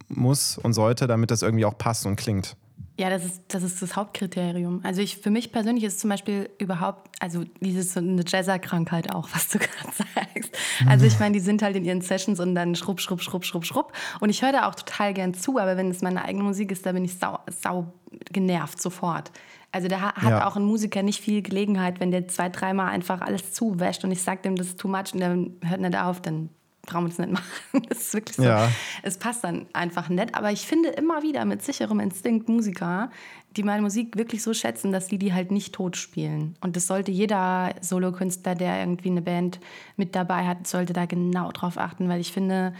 [0.08, 2.56] muss und sollte, damit das irgendwie auch passt und klingt.
[2.98, 4.80] Ja, das ist, das ist das Hauptkriterium.
[4.82, 9.28] Also ich, für mich persönlich ist zum Beispiel überhaupt, also dieses so eine Jazzerkrankheit auch,
[9.32, 10.56] was du gerade sagst.
[10.86, 13.64] Also ich meine, die sind halt in ihren Sessions und dann schrupp, schrupp, schrupp, schrupp,
[13.64, 13.92] schrupp.
[14.20, 16.84] Und ich höre da auch total gern zu, aber wenn es meine eigene Musik ist,
[16.84, 17.92] da bin ich sau, sau
[18.30, 19.32] genervt sofort.
[19.72, 20.46] Also da hat ja.
[20.46, 24.20] auch ein Musiker nicht viel Gelegenheit, wenn der zwei, dreimal einfach alles zuwäscht und ich
[24.20, 25.30] sage dem, das ist too much und der
[25.62, 26.50] hört nicht auf, dann
[26.82, 27.46] brauchen wir das nicht machen.
[27.88, 28.42] Das ist wirklich so.
[28.42, 28.70] Ja.
[29.02, 30.34] Es passt dann einfach nett.
[30.34, 33.10] Aber ich finde immer wieder mit sicherem Instinkt Musiker,
[33.56, 36.56] die meine Musik wirklich so schätzen, dass die die halt nicht tot spielen.
[36.60, 39.60] Und das sollte jeder Solokünstler, der irgendwie eine Band
[39.96, 42.74] mit dabei hat, sollte da genau drauf achten, weil ich finde,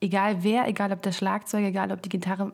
[0.00, 2.52] egal wer, egal ob der Schlagzeug, egal ob die Gitarre,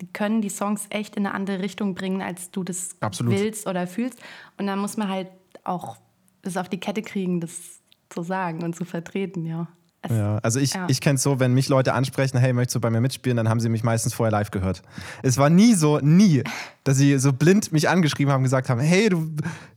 [0.00, 3.34] die können die Songs echt in eine andere Richtung bringen, als du das Absolut.
[3.34, 4.18] willst oder fühlst.
[4.58, 5.28] Und da muss man halt
[5.62, 5.96] auch
[6.42, 9.68] das auf die Kette kriegen, das zu sagen und zu vertreten, ja.
[10.10, 10.86] Ja, also ich, ja.
[10.88, 13.48] ich kenne es so, wenn mich Leute ansprechen, hey, möchtest du bei mir mitspielen, dann
[13.48, 14.82] haben sie mich meistens vorher live gehört.
[15.22, 16.42] Es war nie so, nie,
[16.84, 19.30] dass sie so blind mich angeschrieben haben, gesagt haben, hey, du,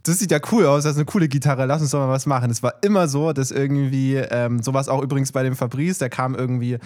[0.04, 2.26] das sieht ja cool aus, das ist eine coole Gitarre, lass uns doch mal was
[2.26, 2.50] machen.
[2.52, 6.36] Es war immer so, dass irgendwie, ähm, sowas auch übrigens bei dem Fabrice, der kam
[6.36, 6.78] irgendwie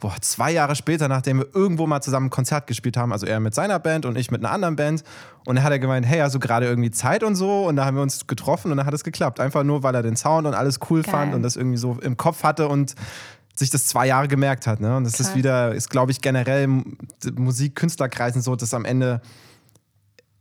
[0.00, 3.40] boah, zwei Jahre später, nachdem wir irgendwo mal zusammen ein Konzert gespielt haben, also er
[3.40, 5.04] mit seiner Band und ich mit einer anderen Band.
[5.44, 7.66] Und er hat er gemeint, hey, du gerade irgendwie Zeit und so?
[7.66, 9.40] Und da haben wir uns getroffen und dann hat es geklappt.
[9.40, 11.12] Einfach nur, weil er den Sound und alles cool Geil.
[11.12, 12.94] fand und das irgendwie so im Kopf hatte und
[13.54, 14.80] sich das zwei Jahre gemerkt hat.
[14.80, 14.96] Ne?
[14.96, 15.28] Und das Klar.
[15.28, 16.82] ist wieder, ist glaube ich generell
[17.34, 19.20] Musik-Künstlerkreisen so, dass am Ende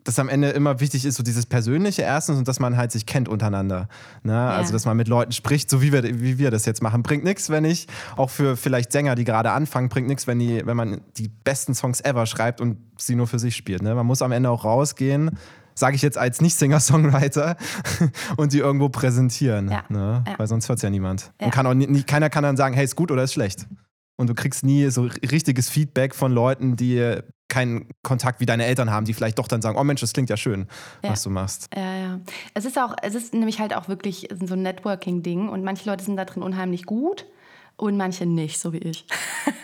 [0.03, 3.05] dass am Ende immer wichtig ist, so dieses Persönliche erstens und dass man halt sich
[3.05, 3.87] kennt untereinander.
[4.23, 4.33] Ne?
[4.33, 4.49] Ja.
[4.49, 7.03] Also, dass man mit Leuten spricht, so wie wir, wie wir das jetzt machen.
[7.03, 7.87] Bringt nichts, wenn ich,
[8.17, 12.01] auch für vielleicht Sänger, die gerade anfangen, bringt nichts, wenn, wenn man die besten Songs
[12.01, 13.81] ever schreibt und sie nur für sich spielt.
[13.81, 13.95] Ne?
[13.95, 15.37] Man muss am Ende auch rausgehen,
[15.75, 17.55] sage ich jetzt als Nicht-Singer-Songwriter,
[18.37, 19.71] und die irgendwo präsentieren.
[19.71, 19.83] Ja.
[19.89, 20.23] Ne?
[20.27, 20.33] Ja.
[20.37, 21.31] Weil sonst hört es ja niemand.
[21.39, 23.67] Und kann auch nie, keiner kann dann sagen, hey, ist gut oder ist schlecht.
[24.15, 27.19] Und du kriegst nie so richtiges Feedback von Leuten, die
[27.53, 30.29] keinen Kontakt wie deine Eltern haben, die vielleicht doch dann sagen, oh Mensch, das klingt
[30.29, 30.67] ja schön,
[31.03, 31.11] ja.
[31.11, 31.69] was du machst.
[31.75, 32.19] Ja, ja.
[32.55, 36.03] Es ist auch, es ist nämlich halt auch wirklich so ein Networking-Ding und manche Leute
[36.03, 37.27] sind da drin unheimlich gut
[37.75, 39.05] und manche nicht, so wie ich.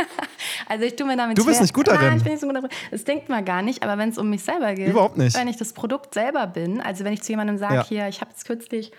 [0.67, 1.63] also ich tue mir damit Du bist schwer.
[1.63, 2.07] nicht gut darin.
[2.07, 2.69] Nein, ich bin nicht so gut darin.
[2.91, 4.89] Das denkt man gar nicht, aber wenn es um mich selber geht.
[4.89, 5.35] Überhaupt nicht.
[5.35, 7.85] Wenn ich das Produkt selber bin, also wenn ich zu jemandem sage, ja.
[7.85, 8.91] hier, ich habe jetzt kürzlich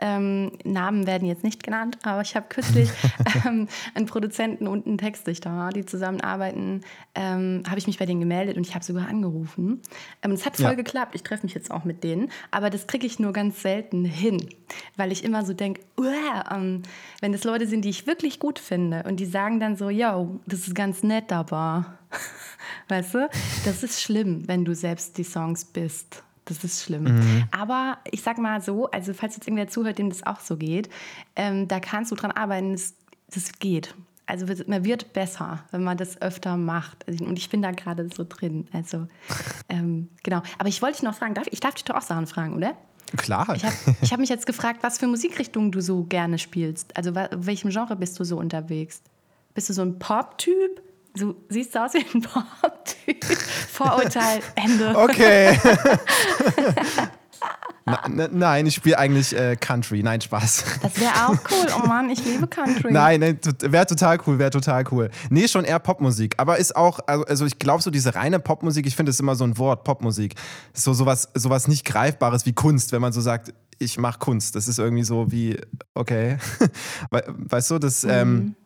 [0.00, 2.90] ähm, Namen werden jetzt nicht genannt, aber ich habe kürzlich
[3.46, 6.82] ähm, einen Produzenten und einen Textdichter, die zusammenarbeiten,
[7.14, 9.80] ähm, habe ich mich bei denen gemeldet und ich habe sogar angerufen.
[10.22, 10.74] Ähm, es hat voll ja.
[10.74, 14.04] geklappt, ich treffe mich jetzt auch mit denen, aber das kriege ich nur ganz selten
[14.04, 14.48] hin,
[14.96, 15.80] weil ich immer so denke,
[16.50, 16.82] ähm,
[17.20, 20.40] wenn das Leute sind, die ich wirklich gut finde und die sagen dann so, yo,
[20.46, 21.98] das ist ganz nett, aber,
[22.88, 23.30] weißt du,
[23.64, 26.22] das ist schlimm, wenn du selbst die Songs bist.
[26.46, 27.04] Das ist schlimm.
[27.04, 27.44] Mhm.
[27.50, 30.88] Aber ich sag mal so, also falls jetzt irgendwer zuhört, dem das auch so geht,
[31.34, 32.94] ähm, da kannst du dran arbeiten, das,
[33.34, 33.94] das geht.
[34.26, 37.06] also man wird besser, wenn man das öfter macht.
[37.08, 38.68] Also, und ich bin da gerade so drin.
[38.72, 39.08] Also,
[39.68, 40.40] ähm, genau.
[40.58, 42.76] Aber ich wollte dich noch fragen, darf, ich darf dich doch auch Sachen fragen, oder?
[43.16, 43.54] Klar.
[43.54, 46.96] Ich habe hab mich jetzt gefragt, was für Musikrichtungen du so gerne spielst.
[46.96, 49.02] Also, in welchem Genre bist du so unterwegs?
[49.54, 50.82] Bist du so ein Pop-Typ?
[51.16, 53.24] Du siehst aus wie ein Pop-Typ.
[53.72, 54.96] Vorurteil, Ende.
[54.96, 55.58] Okay.
[57.88, 60.02] Na, ne, nein, ich spiele eigentlich äh, Country.
[60.02, 60.64] Nein, Spaß.
[60.82, 61.66] Das wäre auch cool.
[61.76, 62.92] Oh Mann, ich liebe Country.
[62.92, 65.08] Nein, nein wäre total cool, wäre total cool.
[65.30, 66.34] Nee, schon eher Popmusik.
[66.38, 69.36] Aber ist auch, also, also ich glaube, so diese reine Popmusik, ich finde es immer
[69.36, 70.34] so ein Wort, Popmusik.
[70.74, 74.56] So sowas, sowas nicht Greifbares wie Kunst, wenn man so sagt, ich mache Kunst.
[74.56, 75.56] Das ist irgendwie so wie,
[75.94, 76.38] okay.
[77.10, 78.02] weißt du, das.
[78.02, 78.38] Ähm, mhm.
[78.38, 78.56] Ähm,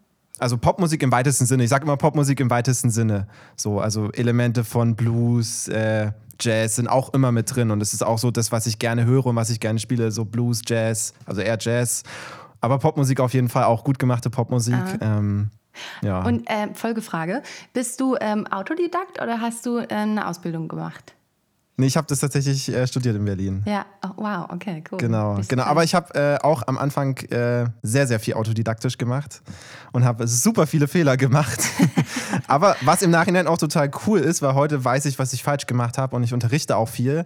[0.41, 1.65] also Popmusik im weitesten Sinne.
[1.65, 3.27] Ich sage immer Popmusik im weitesten Sinne.
[3.57, 8.03] So, also Elemente von Blues, äh, Jazz sind auch immer mit drin und es ist
[8.03, 11.13] auch so das, was ich gerne höre und was ich gerne spiele, so Blues, Jazz,
[11.27, 12.03] also eher Jazz.
[12.61, 14.75] Aber Popmusik auf jeden Fall auch gut gemachte Popmusik.
[15.01, 15.51] Ähm,
[16.03, 16.23] ja.
[16.25, 21.15] Und äh, Folgefrage: Bist du ähm, Autodidakt oder hast du äh, eine Ausbildung gemacht?
[21.77, 23.63] Nee, ich habe das tatsächlich äh, studiert in Berlin.
[23.67, 24.99] Ja, oh, wow, okay, cool.
[24.99, 25.63] Genau, genau.
[25.63, 29.41] Aber ich habe äh, auch am Anfang äh, sehr, sehr viel autodidaktisch gemacht
[29.93, 31.61] und habe super viele Fehler gemacht.
[32.47, 35.67] Aber was im Nachhinein auch total cool ist, weil heute weiß ich, was ich falsch
[35.67, 37.25] gemacht habe und ich unterrichte auch viel.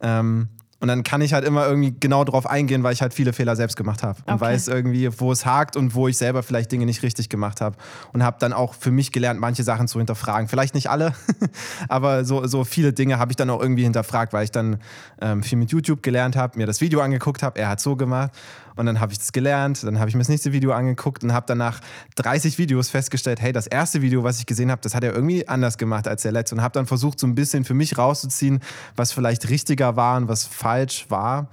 [0.00, 0.48] Ähm,
[0.82, 3.54] und dann kann ich halt immer irgendwie genau darauf eingehen, weil ich halt viele Fehler
[3.54, 4.18] selbst gemacht habe.
[4.26, 4.40] Und okay.
[4.40, 7.76] weiß irgendwie, wo es hakt und wo ich selber vielleicht Dinge nicht richtig gemacht habe.
[8.12, 10.48] Und habe dann auch für mich gelernt, manche Sachen zu hinterfragen.
[10.48, 11.14] Vielleicht nicht alle,
[11.88, 14.78] aber so, so viele Dinge habe ich dann auch irgendwie hinterfragt, weil ich dann
[15.20, 18.32] ähm, viel mit YouTube gelernt habe, mir das Video angeguckt habe, er hat so gemacht.
[18.76, 21.32] Und dann habe ich das gelernt, dann habe ich mir das nächste Video angeguckt und
[21.32, 21.80] habe danach
[22.16, 25.46] 30 Videos festgestellt, hey, das erste Video, was ich gesehen habe, das hat er irgendwie
[25.48, 28.60] anders gemacht als der letzte und habe dann versucht, so ein bisschen für mich rauszuziehen,
[28.96, 31.48] was vielleicht richtiger war und was falsch war.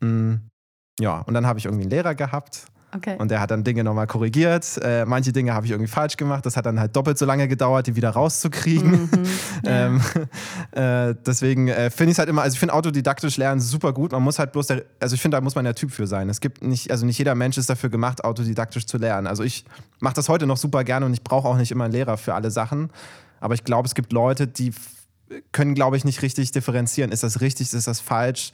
[0.00, 0.34] Mm,
[1.00, 3.16] ja, und dann habe ich irgendwie einen Lehrer gehabt Okay.
[3.18, 4.78] Und er hat dann Dinge nochmal korrigiert.
[4.82, 6.46] Äh, manche Dinge habe ich irgendwie falsch gemacht.
[6.46, 9.02] Das hat dann halt doppelt so lange gedauert, die wieder rauszukriegen.
[9.02, 9.08] Mhm,
[9.64, 10.00] ähm,
[10.72, 14.12] äh, deswegen äh, finde ich es halt immer, also ich finde autodidaktisch lernen super gut.
[14.12, 16.30] Man muss halt bloß, der, also ich finde, da muss man der Typ für sein.
[16.30, 19.26] Es gibt nicht, also nicht jeder Mensch ist dafür gemacht, autodidaktisch zu lernen.
[19.26, 19.66] Also ich
[20.00, 22.34] mache das heute noch super gerne und ich brauche auch nicht immer einen Lehrer für
[22.34, 22.90] alle Sachen.
[23.40, 24.72] Aber ich glaube, es gibt Leute, die
[25.52, 27.12] können, glaube ich, nicht richtig differenzieren.
[27.12, 28.52] Ist das richtig, ist das falsch?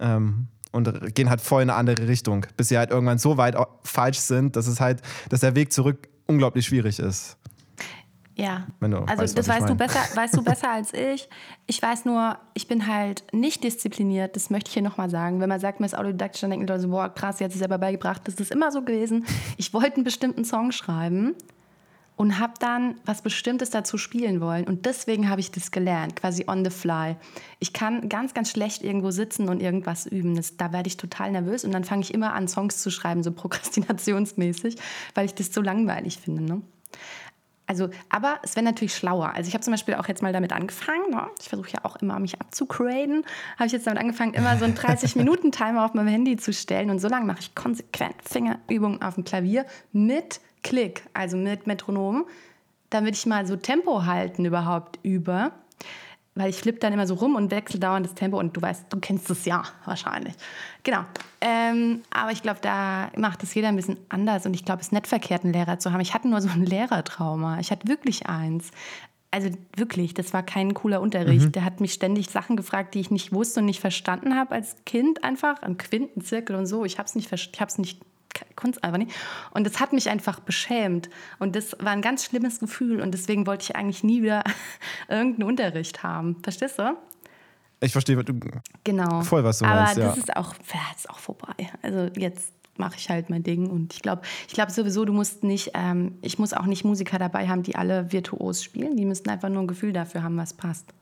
[0.00, 3.56] Ähm, und gehen halt voll in eine andere Richtung, bis sie halt irgendwann so weit
[3.82, 7.36] falsch sind, dass es halt, dass der Weg zurück unglaublich schwierig ist.
[8.38, 11.28] Ja, also weißt, das weißt du, besser, weißt du besser als ich.
[11.66, 15.40] Ich weiß nur, ich bin halt nicht diszipliniert, das möchte ich hier nochmal sagen.
[15.40, 17.50] Wenn man sagt, mir ist autodidaktisch, dann denken die Leute so, boah, krass, sie hat
[17.50, 18.22] es selber beigebracht.
[18.26, 19.26] Das ist immer so gewesen.
[19.56, 21.34] Ich wollte einen bestimmten Song schreiben
[22.18, 24.66] und habe dann was Bestimmtes dazu spielen wollen.
[24.66, 27.14] Und deswegen habe ich das gelernt, quasi on the fly.
[27.60, 30.34] Ich kann ganz, ganz schlecht irgendwo sitzen und irgendwas üben.
[30.34, 33.22] Das, da werde ich total nervös und dann fange ich immer an, Songs zu schreiben,
[33.22, 34.76] so prokrastinationsmäßig,
[35.14, 36.42] weil ich das so langweilig finde.
[36.42, 36.62] Ne?
[37.68, 39.34] Also, aber es wäre natürlich schlauer.
[39.34, 41.10] Also ich habe zum Beispiel auch jetzt mal damit angefangen.
[41.10, 41.22] Ne?
[41.40, 43.24] Ich versuche ja auch immer, mich abzugraden.
[43.58, 46.90] Habe ich jetzt damit angefangen, immer so einen 30-Minuten-Timer auf meinem Handy zu stellen.
[46.90, 52.26] Und so lange mache ich konsequent Fingerübungen auf dem Klavier mit Klick, also mit Metronom,
[52.90, 55.52] damit ich mal so Tempo halten überhaupt übe.
[56.34, 58.84] Weil ich flippe dann immer so rum und wechsle dauernd das Tempo und du weißt,
[58.90, 60.34] du kennst es ja wahrscheinlich.
[60.84, 61.00] Genau.
[61.40, 64.88] Ähm, aber ich glaube, da macht es jeder ein bisschen anders und ich glaube, es
[64.88, 66.00] ist nicht verkehrt, einen Lehrer zu haben.
[66.00, 67.58] Ich hatte nur so ein Lehrertrauma.
[67.58, 68.70] Ich hatte wirklich eins.
[69.32, 71.46] Also wirklich, das war kein cooler Unterricht.
[71.46, 71.52] Mhm.
[71.52, 74.76] Der hat mich ständig Sachen gefragt, die ich nicht wusste und nicht verstanden habe als
[74.86, 76.84] Kind einfach, am Quintenzirkel und so.
[76.84, 77.78] Ich habe es nicht, ich es
[78.58, 79.12] nicht Kunst einfach nicht.
[79.50, 81.08] Und das hat mich einfach beschämt.
[81.38, 83.00] Und das war ein ganz schlimmes Gefühl.
[83.00, 84.42] Und deswegen wollte ich eigentlich nie wieder
[85.08, 86.36] irgendeinen Unterricht haben.
[86.42, 86.96] Verstehst du?
[87.80, 88.34] Ich verstehe, du
[88.82, 89.22] genau.
[89.22, 89.98] voll was du Aber meinst.
[89.98, 90.22] Aber das ja.
[90.22, 90.54] ist auch,
[90.96, 91.54] ist auch vorbei.
[91.82, 93.70] Also jetzt mache ich halt mein Ding.
[93.70, 97.18] Und ich glaube ich glaub sowieso, du musst nicht, ähm, ich muss auch nicht Musiker
[97.18, 98.96] dabei haben, die alle virtuos spielen.
[98.96, 100.92] Die müssen einfach nur ein Gefühl dafür haben, was passt.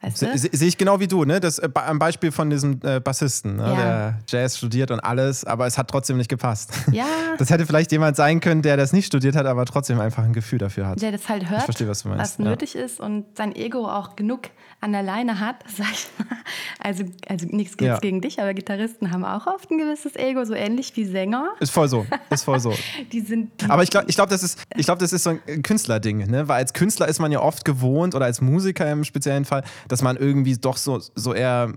[0.00, 0.38] Weißt du?
[0.38, 1.40] Sehe ich genau wie du, ne?
[1.40, 3.62] Das, äh, am Beispiel von diesem äh, Bassisten, ne?
[3.64, 3.74] ja.
[3.74, 6.72] der Jazz studiert und alles, aber es hat trotzdem nicht gepasst.
[6.92, 7.06] Ja.
[7.38, 10.32] Das hätte vielleicht jemand sein können, der das nicht studiert hat, aber trotzdem einfach ein
[10.32, 11.00] Gefühl dafür hat.
[11.00, 12.82] Der das halt hört, verstehe, was, was, nötig ja.
[12.82, 16.38] ist und sein Ego auch genug an der Leine hat, sag ich mal.
[16.80, 17.98] Also, also nichts ja.
[17.98, 21.50] gegen dich, aber Gitarristen haben auch oft ein gewisses Ego, so ähnlich wie Sänger.
[21.60, 22.74] Ist voll so, ist voll so.
[23.12, 23.50] die sind.
[23.68, 26.48] aber ich glaube, ich glaub, das, ist, glaub, das ist so ein Künstlerding, ne?
[26.48, 30.02] Weil als Künstler ist man ja oft gewohnt oder als Musiker im speziellen Fall, dass
[30.02, 31.72] man irgendwie doch so, so eher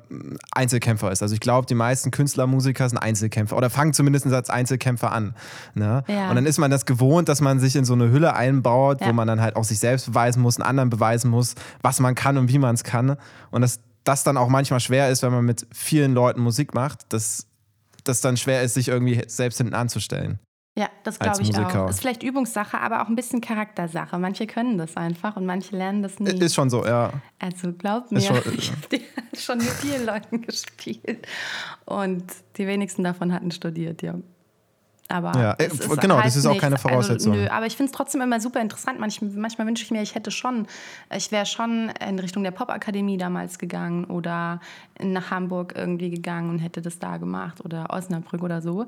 [0.53, 1.21] Einzelkämpfer ist.
[1.23, 5.33] Also ich glaube, die meisten Künstler, Musiker sind Einzelkämpfer oder fangen zumindest als Einzelkämpfer an.
[5.73, 6.03] Ne?
[6.07, 6.29] Ja.
[6.29, 9.07] Und dann ist man das gewohnt, dass man sich in so eine Hülle einbaut, ja.
[9.07, 12.15] wo man dann halt auch sich selbst beweisen muss, einen anderen beweisen muss, was man
[12.15, 13.15] kann und wie man es kann.
[13.49, 17.13] Und dass das dann auch manchmal schwer ist, wenn man mit vielen Leuten Musik macht,
[17.13, 17.47] dass
[18.03, 20.39] das dann schwer ist, sich irgendwie selbst hinten anzustellen.
[20.77, 21.89] Ja, das glaube ich auch.
[21.89, 24.17] Ist vielleicht Übungssache, aber auch ein bisschen Charaktersache.
[24.17, 26.41] Manche können das einfach und manche lernen das nicht.
[26.41, 27.11] Ist schon so, ja.
[27.39, 29.01] Also glaub mir, schon, ich habe
[29.37, 31.27] schon mit vielen Leuten gespielt
[31.85, 32.23] und
[32.55, 34.15] die wenigsten davon hatten studiert, ja.
[35.09, 37.33] Aber ja, äh, genau, das ist auch keine also, Voraussetzung.
[37.33, 38.97] Also, nö, aber ich finde es trotzdem immer super interessant.
[38.97, 40.67] Manch, manchmal wünsche ich mir, ich hätte schon,
[41.13, 44.61] ich wäre schon in Richtung der Popakademie damals gegangen oder
[45.01, 48.87] nach Hamburg irgendwie gegangen und hätte das da gemacht oder Osnabrück oder so.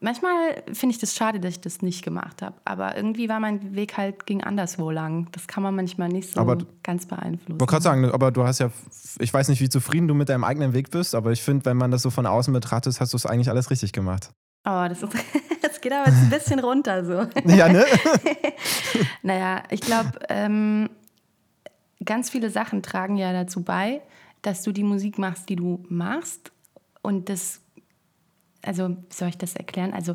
[0.00, 2.56] Manchmal finde ich das schade, dass ich das nicht gemacht habe.
[2.64, 5.28] Aber irgendwie war mein Weg halt ging anderswo lang.
[5.32, 7.54] Das kann man manchmal nicht so aber, ganz beeinflussen.
[7.54, 8.70] Ich wollte gerade sagen, aber du hast ja,
[9.18, 11.76] ich weiß nicht, wie zufrieden du mit deinem eigenen Weg bist, aber ich finde, wenn
[11.76, 14.30] man das so von außen betrachtet, hast du es eigentlich alles richtig gemacht.
[14.66, 15.12] Oh, das, ist,
[15.62, 17.26] das geht aber jetzt ein bisschen runter so.
[17.50, 17.84] Ja, ne?
[19.22, 20.90] naja, ich glaube, ähm,
[22.04, 24.02] ganz viele Sachen tragen ja dazu bei,
[24.42, 26.50] dass du die Musik machst, die du machst.
[27.02, 27.60] Und das,
[28.66, 29.92] also, wie soll ich das erklären?
[29.92, 30.14] Also,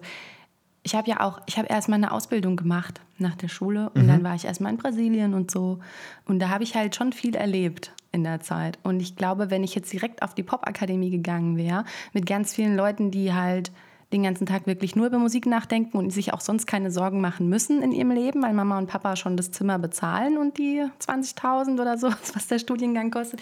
[0.84, 4.08] ich habe ja auch, ich habe erstmal eine Ausbildung gemacht nach der Schule und mhm.
[4.08, 5.80] dann war ich erstmal in Brasilien und so.
[6.26, 8.80] Und da habe ich halt schon viel erlebt in der Zeit.
[8.84, 12.76] Und ich glaube, wenn ich jetzt direkt auf die Popakademie gegangen wäre, mit ganz vielen
[12.76, 13.72] Leuten, die halt
[14.12, 17.48] den ganzen Tag wirklich nur über Musik nachdenken und sich auch sonst keine Sorgen machen
[17.48, 21.80] müssen in ihrem Leben, weil Mama und Papa schon das Zimmer bezahlen und die 20.000
[21.80, 23.42] oder so, was der Studiengang kostet,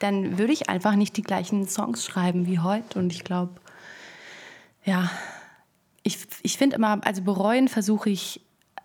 [0.00, 2.98] dann würde ich einfach nicht die gleichen Songs schreiben wie heute.
[2.98, 3.52] Und ich glaube,
[4.88, 5.10] ja,
[6.02, 8.40] ich, ich finde immer, also bereuen versuche ich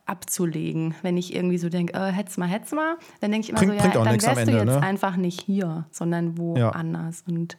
[0.05, 3.59] abzulegen, wenn ich irgendwie so denke, äh, hätt's mal, hätt's mal, dann denke ich immer
[3.59, 4.81] bringt, so, ja, dann wärst Ende, du jetzt ne?
[4.81, 7.23] einfach nicht hier, sondern woanders.
[7.25, 7.33] Ja.
[7.33, 7.57] Und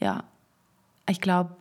[0.00, 0.24] ja,
[1.06, 1.54] ich glaube,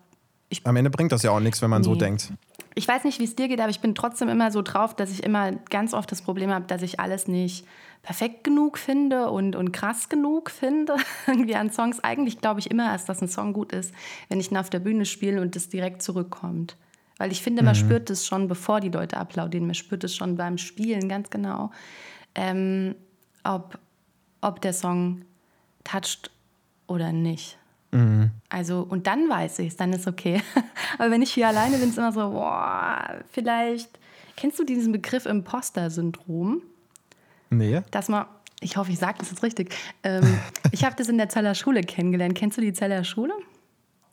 [0.51, 1.85] ich, Am Ende bringt das ja auch nichts, wenn man nee.
[1.85, 2.33] so denkt.
[2.75, 5.11] Ich weiß nicht, wie es dir geht, aber ich bin trotzdem immer so drauf, dass
[5.11, 7.65] ich immer ganz oft das Problem habe, dass ich alles nicht
[8.01, 10.97] perfekt genug finde und, und krass genug finde.
[11.27, 11.99] Irgendwie an Songs.
[12.01, 13.93] Eigentlich glaube ich immer erst, dass ein Song gut ist,
[14.29, 16.75] wenn ich ihn auf der Bühne spiele und das direkt zurückkommt.
[17.17, 17.79] Weil ich finde, man mhm.
[17.79, 19.67] spürt es schon, bevor die Leute applaudieren.
[19.67, 21.71] Man spürt es schon beim Spielen ganz genau,
[22.35, 22.95] ähm,
[23.43, 23.79] ob,
[24.41, 25.23] ob der Song
[25.83, 26.31] toucht
[26.87, 27.57] oder nicht.
[27.91, 28.31] Mhm.
[28.49, 30.41] Also, und dann weiß ich es, dann ist okay.
[30.97, 33.99] Aber wenn ich hier alleine bin, ist es immer so, boah, vielleicht.
[34.37, 36.61] Kennst du diesen Begriff Imposter-Syndrom?
[37.49, 37.81] Nee.
[37.91, 38.25] Dass man,
[38.61, 39.75] ich hoffe, ich sage das jetzt richtig.
[40.03, 40.39] Ähm,
[40.71, 42.35] ich habe das in der Zeller Schule kennengelernt.
[42.35, 43.33] Kennst du die Zeller Schule?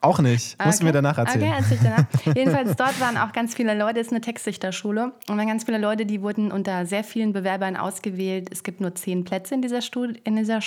[0.01, 0.55] Auch nicht.
[0.55, 0.69] Okay.
[0.69, 1.43] Musst du mir danach erzählen.
[1.43, 2.07] Okay, erzähl ich danach.
[2.37, 5.13] Jedenfalls dort waren auch ganz viele Leute, es ist eine Textsichterschule.
[5.29, 8.49] Und waren ganz viele Leute, die wurden unter sehr vielen Bewerbern ausgewählt.
[8.53, 10.61] Es gibt nur zehn Plätze in dieser, Stu in dieser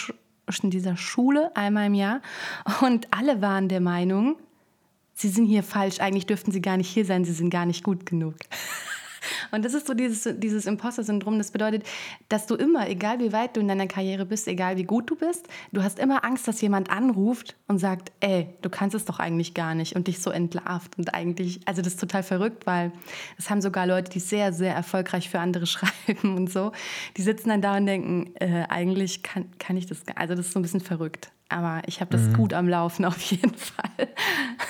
[0.64, 2.22] in dieser Schule einmal im Jahr
[2.82, 4.36] und alle waren der Meinung,
[5.14, 7.84] sie sind hier falsch, eigentlich dürften sie gar nicht hier sein, sie sind gar nicht
[7.84, 8.36] gut genug.
[9.52, 11.38] Und das ist so dieses, dieses Imposter-Syndrom.
[11.38, 11.84] Das bedeutet,
[12.30, 15.16] dass du immer, egal wie weit du in deiner Karriere bist, egal wie gut du
[15.16, 19.20] bist, du hast immer Angst, dass jemand anruft und sagt, ey, du kannst es doch
[19.20, 20.98] eigentlich gar nicht und dich so entlarvt.
[20.98, 22.92] Und eigentlich, also das ist total verrückt, weil
[23.38, 26.72] es haben sogar Leute, die sehr, sehr erfolgreich für andere schreiben und so,
[27.18, 30.54] die sitzen dann da und denken, äh, eigentlich kann, kann ich das, also das ist
[30.54, 31.32] so ein bisschen verrückt.
[31.52, 32.34] Aber ich habe das mhm.
[32.34, 34.08] gut am Laufen auf jeden Fall.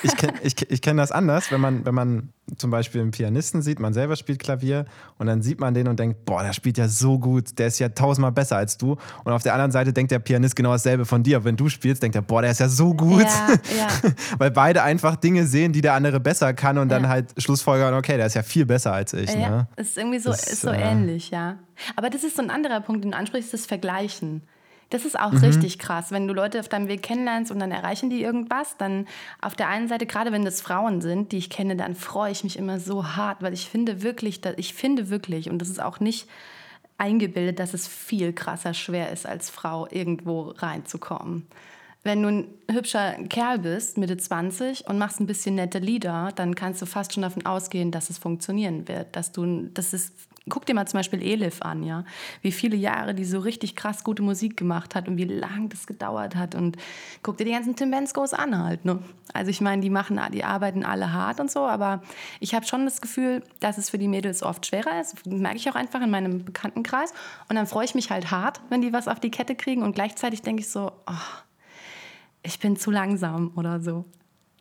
[0.02, 3.62] Ich kenne ich, ich kenn das anders, wenn man, wenn man zum Beispiel einen Pianisten
[3.62, 4.84] sieht, man selber spielt Klavier
[5.18, 7.78] und dann sieht man den und denkt, boah, der spielt ja so gut, der ist
[7.78, 8.96] ja tausendmal besser als du.
[9.24, 11.44] Und auf der anderen Seite denkt der Pianist genau dasselbe von dir.
[11.44, 13.22] Wenn du spielst, denkt er, boah, der ist ja so gut.
[13.22, 13.88] Ja, ja.
[14.38, 16.98] Weil beide einfach Dinge sehen, die der andere besser kann und ja.
[16.98, 19.32] dann halt Schlussfolgern, okay, der ist ja viel besser als ich.
[19.32, 19.68] Ja, ne?
[19.76, 21.58] ist irgendwie so, das, ist so äh, ähnlich, ja.
[21.96, 24.42] Aber das ist so ein anderer Punkt, den du ansprichst, das Vergleichen.
[24.92, 25.38] Das ist auch mhm.
[25.38, 29.06] richtig krass, wenn du Leute auf deinem Weg kennenlernst und dann erreichen die irgendwas, dann
[29.40, 32.44] auf der einen Seite, gerade wenn das Frauen sind, die ich kenne, dann freue ich
[32.44, 35.98] mich immer so hart, weil ich finde wirklich, ich finde wirklich, und das ist auch
[35.98, 36.28] nicht
[36.98, 41.46] eingebildet, dass es viel krasser schwer ist, als Frau irgendwo reinzukommen.
[42.04, 46.54] Wenn du ein hübscher Kerl bist, Mitte 20 und machst ein bisschen nette Lieder, dann
[46.54, 50.12] kannst du fast schon davon ausgehen, dass es funktionieren wird, dass du, das ist
[50.48, 52.04] Guck dir mal zum Beispiel Elif an, ja.
[52.40, 55.86] Wie viele Jahre die so richtig krass gute Musik gemacht hat und wie lang das
[55.86, 56.54] gedauert hat.
[56.54, 56.76] Und
[57.22, 58.84] guck dir die ganzen Tim Benskos an halt.
[58.84, 58.98] Ne?
[59.32, 62.02] Also ich meine, die machen, die arbeiten alle hart und so, aber
[62.40, 65.24] ich habe schon das Gefühl, dass es für die Mädels oft schwerer ist.
[65.26, 67.12] Merke ich auch einfach in meinem Bekanntenkreis.
[67.48, 69.82] Und dann freue ich mich halt hart, wenn die was auf die Kette kriegen.
[69.82, 71.42] Und gleichzeitig denke ich so, oh,
[72.42, 74.04] ich bin zu langsam oder so.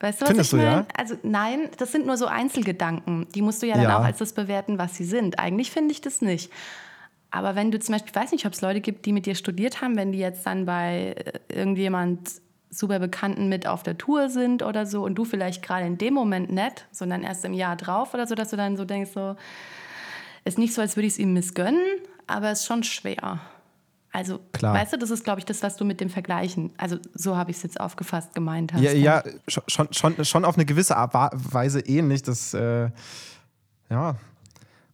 [0.02, 0.72] Weißt du, was Findest ich meine?
[0.72, 0.86] Ja?
[0.98, 3.28] Also nein, das sind nur so Einzelgedanken.
[3.36, 4.00] Die musst du ja dann ja.
[4.00, 5.38] auch als das bewerten, was sie sind.
[5.38, 6.52] Eigentlich finde ich das nicht.
[7.30, 9.36] Aber wenn du zum Beispiel, ich weiß nicht, ob es Leute gibt, die mit dir
[9.36, 12.30] studiert haben, wenn die jetzt dann bei äh, irgendjemand
[12.72, 16.14] super Bekannten mit auf der Tour sind oder so und du vielleicht gerade in dem
[16.14, 19.36] Moment nicht, sondern erst im Jahr drauf oder so, dass du dann so denkst, so,
[20.46, 21.82] ist nicht so, als würde ich es ihm missgönnen,
[22.28, 23.40] aber es ist schon schwer.
[24.14, 24.74] Also, Klar.
[24.74, 27.52] weißt du, das ist, glaube ich, das, was du mit dem Vergleichen, also so habe
[27.52, 28.82] ich es jetzt aufgefasst gemeint hast.
[28.82, 32.22] Ja, ja schon, schon, schon auf eine gewisse Art Weise ähnlich.
[32.22, 32.90] Das, äh,
[33.90, 34.16] ja,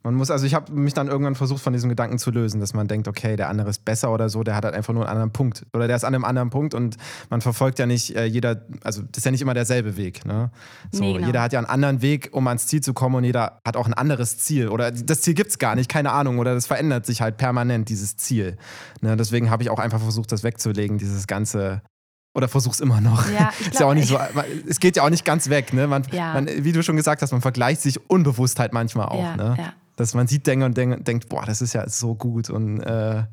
[0.04, 2.74] man muss, also ich habe mich dann irgendwann versucht, von diesem Gedanken zu lösen, dass
[2.74, 5.12] man denkt, okay, der andere ist besser oder so, der hat halt einfach nur einen
[5.12, 5.66] anderen Punkt.
[5.74, 6.98] Oder der ist an einem anderen Punkt und
[7.30, 10.26] man verfolgt ja nicht äh, jeder, also das ist ja nicht immer derselbe Weg.
[10.26, 10.52] Ne?
[10.92, 11.28] So, nee, genau.
[11.28, 13.88] Jeder hat ja einen anderen Weg, um ans Ziel zu kommen und jeder hat auch
[13.88, 14.70] ein anderes Ziel.
[14.70, 16.40] Oder das Ziel gibt es gar nicht, keine Ahnung.
[16.40, 18.58] Oder das verändert sich halt permanent, dieses Ziel.
[19.02, 19.18] Ne?
[19.18, 21.82] Deswegen habe ich auch einfach versucht, das wegzulegen, dieses ganze
[22.34, 23.28] oder versuch's immer noch.
[23.32, 24.20] Ja, glaub, ist ja auch nicht so,
[24.70, 25.74] es geht ja auch nicht ganz weg.
[25.74, 25.88] Ne?
[25.88, 26.34] Man, ja.
[26.34, 29.22] man, wie du schon gesagt hast, man vergleicht sich unbewusst halt manchmal auch.
[29.22, 29.56] Ja, ne?
[29.58, 33.24] ja dass man sieht Dinge und denkt, boah, das ist ja so gut und äh,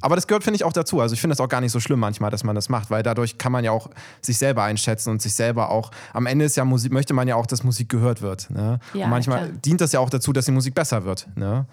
[0.00, 1.00] aber das gehört, finde ich, auch dazu.
[1.00, 3.02] Also ich finde das auch gar nicht so schlimm manchmal, dass man das macht, weil
[3.02, 3.88] dadurch kann man ja auch
[4.20, 7.36] sich selber einschätzen und sich selber auch, am Ende ist ja Musik, möchte man ja
[7.36, 8.50] auch, dass Musik gehört wird.
[8.50, 8.80] Ne?
[8.94, 9.58] Ja, und manchmal klar.
[9.64, 11.28] dient das ja auch dazu, dass die Musik besser wird.
[11.36, 11.66] Ne?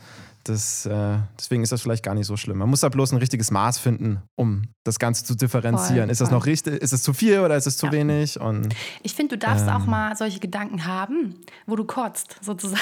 [0.46, 2.58] Das, äh, deswegen ist das vielleicht gar nicht so schlimm.
[2.58, 6.04] Man muss da bloß ein richtiges Maß finden, um das Ganze zu differenzieren.
[6.06, 6.82] Voll, ist das noch richtig?
[6.82, 7.92] Ist es zu viel oder ist es zu ja.
[7.94, 8.40] wenig?
[8.40, 12.82] Und, ich finde, du darfst ähm, auch mal solche Gedanken haben, wo du kotzt, sozusagen.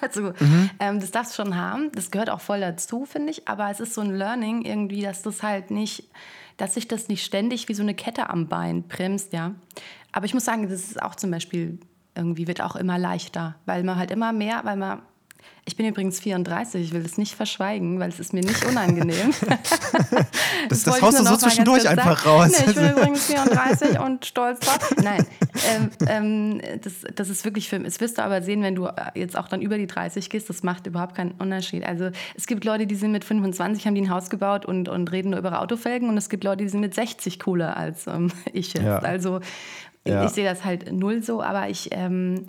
[0.00, 0.70] also, mhm.
[0.80, 1.92] ähm, das darfst du schon haben.
[1.92, 3.48] Das gehört auch voll dazu, finde ich.
[3.48, 6.08] Aber es ist so ein Learning irgendwie, dass das halt nicht,
[6.56, 9.54] dass sich das nicht ständig wie so eine Kette am Bein bremst, ja.
[10.12, 11.78] Aber ich muss sagen, das ist auch zum Beispiel
[12.14, 15.02] irgendwie wird auch immer leichter, weil man halt immer mehr, weil man
[15.66, 19.32] ich bin übrigens 34, ich will das nicht verschweigen, weil es ist mir nicht unangenehm.
[19.48, 20.28] das,
[20.68, 22.50] das, das haust du so zwischendurch einfach raus.
[22.50, 24.90] Nee, ich bin übrigens 34 und stolz drauf.
[25.02, 25.26] Nein,
[25.70, 27.94] ähm, ähm, das, das ist wirklich für mich.
[27.94, 30.62] Das wirst du aber sehen, wenn du jetzt auch dann über die 30 gehst, das
[30.62, 31.84] macht überhaupt keinen Unterschied.
[31.84, 35.10] Also es gibt Leute, die sind mit 25, haben die ein Haus gebaut und, und
[35.12, 38.30] reden nur über Autofelgen und es gibt Leute, die sind mit 60 cooler als ähm,
[38.52, 38.84] ich jetzt.
[38.84, 38.98] Ja.
[38.98, 39.40] Also
[40.06, 40.26] ja.
[40.26, 42.48] ich, sehe das halt null so, aber ich, ähm,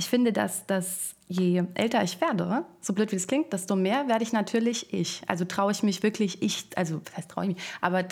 [0.00, 4.08] ich finde, dass das je älter ich werde, so blöd wie es klingt, desto mehr
[4.08, 5.20] werde ich natürlich ich.
[5.26, 8.04] Also traue ich mich wirklich ich, also was heißt traue ich mich, aber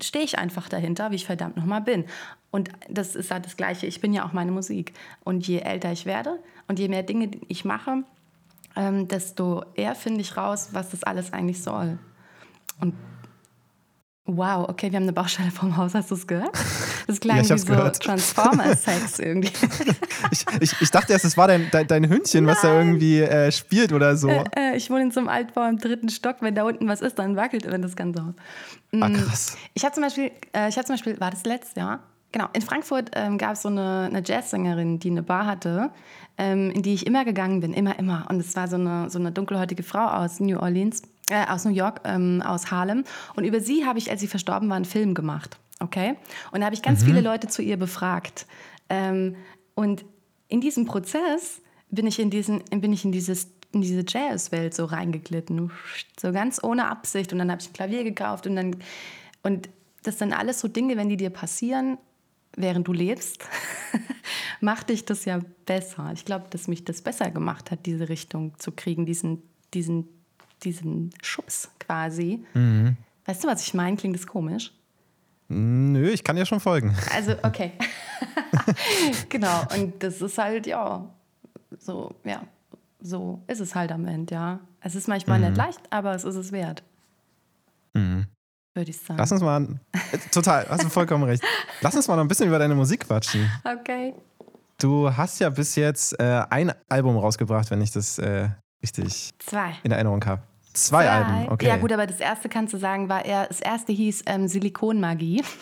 [0.00, 2.04] stehe ich einfach dahinter, wie ich verdammt nochmal bin.
[2.52, 4.92] Und das ist halt das Gleiche, ich bin ja auch meine Musik.
[5.24, 8.04] Und je älter ich werde und je mehr Dinge ich mache,
[8.76, 11.98] ähm, desto eher finde ich raus, was das alles eigentlich soll.
[12.80, 12.94] Und
[14.24, 16.56] Wow, okay, wir haben eine Baustelle vom Haus, hast du es gehört?
[17.06, 19.50] Das klang ja, wie so Transformer-Sex irgendwie.
[20.30, 22.54] ich, ich, ich, dachte erst, es war dein, dein, dein Hündchen, Nein.
[22.54, 24.28] was da irgendwie äh, spielt oder so.
[24.28, 26.36] Äh, äh, ich wohne in so einem Altbau im dritten Stock.
[26.40, 28.34] Wenn da unten was ist, dann wackelt das ganze Haus.
[29.00, 29.56] Ah, mm, krass.
[29.74, 32.00] Ich hatte zum Beispiel, äh, ich hatte zum Beispiel, war das letztes Jahr?
[32.32, 35.90] Genau, in Frankfurt ähm, gab es so eine, eine Jazzsängerin, die eine Bar hatte,
[36.38, 38.26] ähm, in die ich immer gegangen bin, immer, immer.
[38.30, 41.72] Und es war so eine, so eine dunkelhäutige Frau aus New Orleans äh, aus New
[41.72, 43.04] York, ähm, aus Harlem.
[43.34, 45.58] Und über sie habe ich, als sie verstorben war, einen Film gemacht.
[45.82, 46.16] Okay?
[46.50, 47.06] Und da habe ich ganz mhm.
[47.06, 48.46] viele Leute zu ihr befragt.
[48.88, 49.36] Ähm,
[49.74, 50.04] und
[50.48, 54.84] in diesem Prozess bin ich in, diesen, bin ich in, dieses, in diese Jazzwelt so
[54.84, 55.70] reingeglitten.
[56.20, 57.32] So ganz ohne Absicht.
[57.32, 58.76] Und dann habe ich ein Klavier gekauft und dann.
[59.42, 59.68] Und
[60.04, 61.98] das sind alles so Dinge, wenn die dir passieren,
[62.56, 63.44] während du lebst,
[64.60, 66.10] macht dich das ja besser.
[66.12, 69.42] Ich glaube, dass mich das besser gemacht hat, diese Richtung zu kriegen, diesen,
[69.74, 70.08] diesen
[70.64, 72.44] diesen Schubs quasi.
[72.54, 72.96] Mhm.
[73.24, 73.96] Weißt du, was ich meine?
[73.96, 74.72] Klingt das komisch?
[75.52, 76.96] Nö, ich kann ja schon folgen.
[77.14, 77.72] Also, okay.
[79.28, 81.04] genau, und das ist halt, ja,
[81.78, 82.42] so, ja,
[83.00, 84.60] so ist es halt am Ende, ja.
[84.80, 85.46] Es ist manchmal mhm.
[85.46, 86.82] nicht leicht, aber es ist es wert.
[87.94, 88.26] Mhm.
[88.74, 89.18] Würde ich sagen.
[89.18, 89.68] Lass uns mal,
[90.30, 91.44] total, hast du vollkommen recht.
[91.82, 93.50] Lass uns mal noch ein bisschen über deine Musik quatschen.
[93.64, 94.14] Okay.
[94.78, 98.48] Du hast ja bis jetzt äh, ein Album rausgebracht, wenn ich das äh,
[98.82, 99.74] richtig Zwei.
[99.82, 100.42] in Erinnerung habe.
[100.74, 101.68] Zwei, Zwei, Alben, okay.
[101.68, 105.42] Ja, gut, aber das erste kannst du sagen, war eher, das erste hieß ähm, Silikonmagie.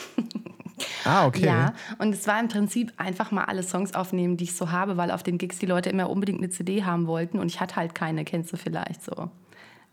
[1.05, 1.44] Ah, okay.
[1.44, 4.96] Ja, und es war im Prinzip einfach mal alle Songs aufnehmen, die ich so habe,
[4.96, 7.77] weil auf den Gigs die Leute immer unbedingt eine CD haben wollten und ich hatte
[7.77, 9.31] halt keine, kennst du vielleicht so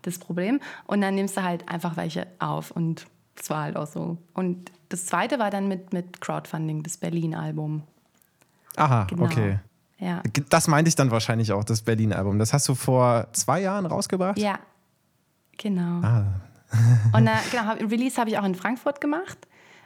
[0.02, 0.60] das Problem.
[0.86, 4.16] Und dann nimmst du halt einfach welche auf und das war halt auch so.
[4.34, 7.82] Und das zweite war dann mit, mit Crowdfunding, das Berlin-Album.
[8.76, 9.24] Aha, genau.
[9.24, 9.58] okay.
[9.98, 10.22] Ja.
[10.48, 12.38] Das meinte ich dann wahrscheinlich auch, das Berlin-Album.
[12.38, 14.38] Das hast du vor zwei Jahren rausgebracht?
[14.38, 14.58] Ja,
[15.58, 16.00] Genau.
[16.02, 16.24] Ah.
[17.12, 19.38] und äh, genau, Release habe ich auch in Frankfurt gemacht,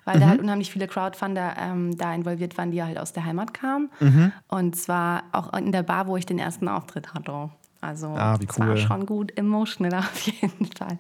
[0.05, 0.21] weil mhm.
[0.21, 3.91] da halt unheimlich viele Crowdfunder ähm, da involviert waren, die halt aus der Heimat kamen.
[4.01, 4.33] Mhm.
[4.49, 7.51] Und zwar auch in der Bar, wo ich den ersten Auftritt hatte.
[7.81, 8.69] Also ah, wie cool.
[8.69, 10.99] war schon gut emotional auf jeden Fall.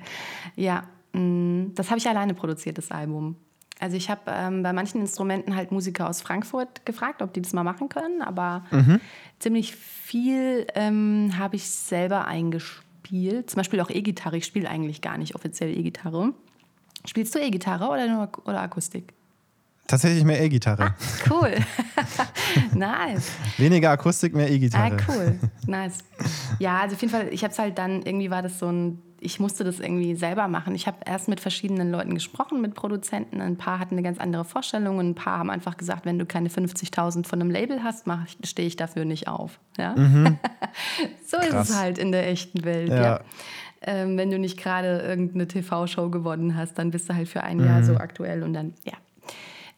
[0.57, 3.37] Ja, mh, mm, das habe ich alleine produziert, das Album.
[3.79, 7.53] Also ich habe ähm, bei manchen Instrumenten halt Musiker aus Frankfurt gefragt, ob die das
[7.53, 9.01] mal machen können, aber mhm.
[9.41, 15.03] ziemlich viel ähm, habe ich selber eingespielt spiele, zum Beispiel auch E-Gitarre, ich spiele eigentlich
[15.03, 16.33] gar nicht offiziell E-Gitarre.
[17.05, 19.13] Spielst du E-Gitarre oder, nur, oder Akustik?
[19.87, 20.95] Tatsächlich mehr E-Gitarre.
[20.95, 21.55] Ah, cool.
[22.75, 23.33] nice.
[23.59, 24.97] Weniger Akustik, mehr E-Gitarre.
[24.97, 25.39] Ah, cool.
[25.67, 25.99] Nice.
[26.59, 29.03] Ja, also auf jeden Fall, ich habe es halt dann, irgendwie war das so ein,
[29.23, 30.75] ich musste das irgendwie selber machen.
[30.75, 33.41] Ich habe erst mit verschiedenen Leuten gesprochen, mit Produzenten.
[33.41, 36.27] Ein paar hatten eine ganz andere Vorstellung und ein paar haben einfach gesagt, wenn du
[36.27, 38.07] keine 50.000 von einem Label hast,
[38.45, 39.61] stehe ich dafür nicht auf.
[39.79, 39.95] Ja?
[39.97, 40.39] Mhm.
[41.27, 41.68] so Krass.
[41.68, 42.91] ist es halt in der echten Welt.
[42.91, 43.03] Ja.
[43.03, 43.20] ja.
[43.85, 47.59] Ähm, wenn du nicht gerade irgendeine TV-Show gewonnen hast, dann bist du halt für ein
[47.59, 47.64] mhm.
[47.64, 48.95] Jahr so aktuell und dann, ja.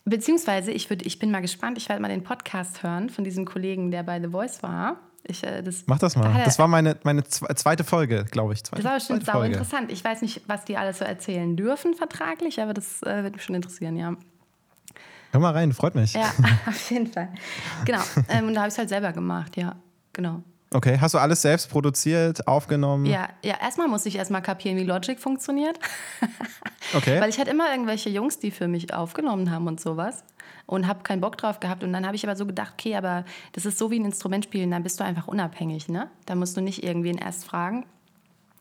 [0.06, 3.46] Beziehungsweise, ich, würd, ich bin mal gespannt, ich werde mal den Podcast hören von diesem
[3.46, 4.98] Kollegen, der bei The Voice war.
[5.26, 6.42] Ich, äh, das, Mach das mal.
[6.44, 8.62] Das war meine, meine zweite Folge, glaube ich.
[8.62, 9.90] Zweite, das war bestimmt sau interessant.
[9.90, 13.44] Ich weiß nicht, was die alles so erzählen dürfen vertraglich, aber das äh, wird mich
[13.44, 14.14] schon interessieren, ja.
[15.32, 16.12] Hör mal rein, freut mich.
[16.12, 16.30] Ja,
[16.66, 17.28] auf jeden Fall.
[17.84, 18.02] Genau.
[18.28, 19.76] Ähm, und da habe ich es halt selber gemacht, ja.
[20.12, 20.42] Genau.
[20.74, 23.06] Okay, hast du alles selbst produziert, aufgenommen?
[23.06, 25.78] Ja, ja erstmal musste ich erstmal kapieren, wie Logic funktioniert.
[26.94, 27.20] okay.
[27.20, 30.24] Weil ich hatte immer irgendwelche Jungs, die für mich aufgenommen haben und sowas.
[30.66, 31.84] Und habe keinen Bock drauf gehabt.
[31.84, 34.44] Und dann habe ich aber so gedacht, okay, aber das ist so wie ein Instrument
[34.44, 35.88] spielen, dann bist du einfach unabhängig.
[35.88, 36.08] Ne?
[36.24, 37.84] Da musst du nicht irgendwen erst fragen.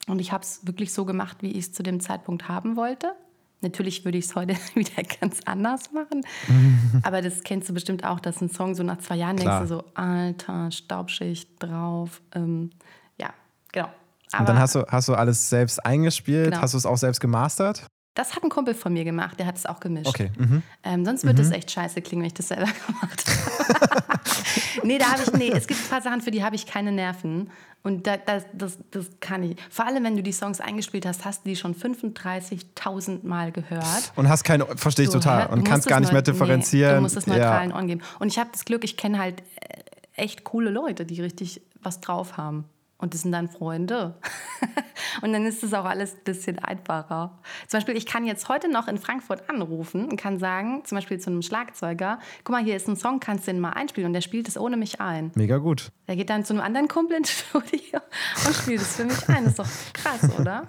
[0.07, 3.13] Und ich habe es wirklich so gemacht, wie ich es zu dem Zeitpunkt haben wollte.
[3.61, 6.25] Natürlich würde ich es heute wieder ganz anders machen.
[7.03, 9.59] Aber das kennst du bestimmt auch, dass ein Song so nach zwei Jahren Klar.
[9.59, 12.21] denkst du so, alter, Staubschicht drauf.
[12.35, 12.71] Ähm,
[13.17, 13.33] ja,
[13.71, 13.87] genau.
[14.33, 16.61] Aber Und dann hast du, hast du alles selbst eingespielt, genau.
[16.61, 17.85] hast du es auch selbst gemastert?
[18.15, 20.07] Das hat ein Kumpel von mir gemacht, der hat es auch gemischt.
[20.07, 20.29] Okay.
[20.37, 20.61] Mhm.
[20.83, 21.55] Ähm, sonst würde es mhm.
[21.55, 24.87] echt scheiße klingen, wenn ich das selber gemacht habe.
[24.87, 26.91] nee, da habe ich, nee, es gibt ein paar Sachen, für die habe ich keine
[26.91, 27.49] Nerven.
[27.81, 29.57] Und da, das, das, das kann ich.
[29.69, 34.13] Vor allem, wenn du die Songs eingespielt hast, hast du die schon 35.000 Mal gehört.
[34.15, 36.91] Und hast keine, verstehe ich du, total, und kannst gar nicht mehr differenzieren.
[36.91, 37.75] Nee, du musst es neutralen ja.
[37.75, 38.01] Ohren geben.
[38.19, 41.99] Und ich habe das Glück, ich kenne halt äh, echt coole Leute, die richtig was
[41.99, 42.65] drauf haben.
[43.03, 44.15] Und das sind dann Freunde.
[45.21, 47.37] und dann ist es auch alles ein bisschen einfacher.
[47.67, 51.19] Zum Beispiel, ich kann jetzt heute noch in Frankfurt anrufen und kann sagen, zum Beispiel
[51.19, 54.07] zu einem Schlagzeuger, guck mal, hier ist ein Song, kannst du den mal einspielen?
[54.07, 55.31] Und der spielt es ohne mich ein.
[55.35, 55.91] Mega gut.
[56.07, 57.99] Der geht dann zu einem anderen Kumpel ins Studio
[58.47, 59.43] und spielt es für mich ein.
[59.43, 60.65] Das ist doch krass, oder?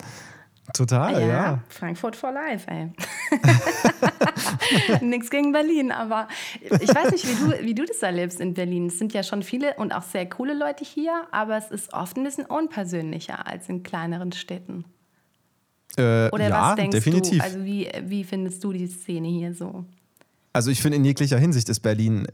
[0.72, 1.58] Total, ja, ja.
[1.68, 2.90] Frankfurt for life, ey.
[5.00, 6.28] Nichts gegen Berlin, aber
[6.60, 8.86] ich weiß nicht, wie du, wie du das erlebst in Berlin.
[8.86, 12.16] Es sind ja schon viele und auch sehr coole Leute hier, aber es ist oft
[12.16, 14.84] ein bisschen unpersönlicher als in kleineren Städten.
[15.96, 17.38] Äh, Oder ja, was denkst definitiv.
[17.38, 17.44] du?
[17.44, 19.84] Also wie, wie findest du die Szene hier so?
[20.52, 22.26] Also ich finde in jeglicher Hinsicht ist Berlin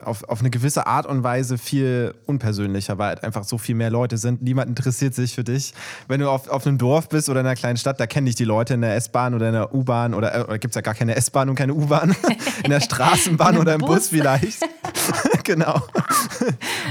[0.00, 3.90] auf, auf eine gewisse Art und Weise viel unpersönlicher, weil halt einfach so viel mehr
[3.90, 4.42] Leute sind.
[4.42, 5.72] Niemand interessiert sich für dich.
[6.06, 8.34] Wenn du auf, auf einem Dorf bist oder in einer kleinen Stadt, da kennen dich
[8.34, 10.82] die Leute in der S-Bahn oder in der U-Bahn oder, äh, oder gibt es ja
[10.82, 12.14] gar keine S-Bahn und keine U-Bahn.
[12.64, 14.62] in der Straßenbahn oder im Bus, Bus vielleicht.
[15.44, 15.82] genau.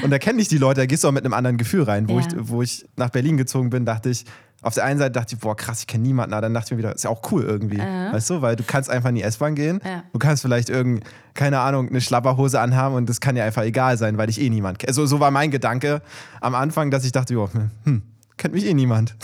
[0.03, 2.09] und da kennen dich die Leute, da gehst du auch mit einem anderen Gefühl rein.
[2.09, 2.25] Wo, ja.
[2.25, 4.25] ich, wo ich nach Berlin gezogen bin, dachte ich,
[4.62, 6.72] auf der einen Seite dachte ich, boah, krass, ich kenne niemanden, aber dann dachte ich
[6.72, 7.80] mir wieder, ist ja auch cool irgendwie.
[7.80, 10.03] Uh Weißt du, weil du kannst einfach in die S-Bahn gehen, ja.
[10.12, 11.03] du kannst vielleicht irgend,
[11.34, 14.49] keine Ahnung, eine Schlapperhose anhaben und das kann ja einfach egal sein, weil ich eh
[14.49, 14.89] niemand kenne.
[14.89, 16.01] Also, so war mein Gedanke
[16.41, 17.49] am Anfang, dass ich dachte, jo,
[17.84, 18.01] hm,
[18.38, 19.16] kennt mich eh niemand.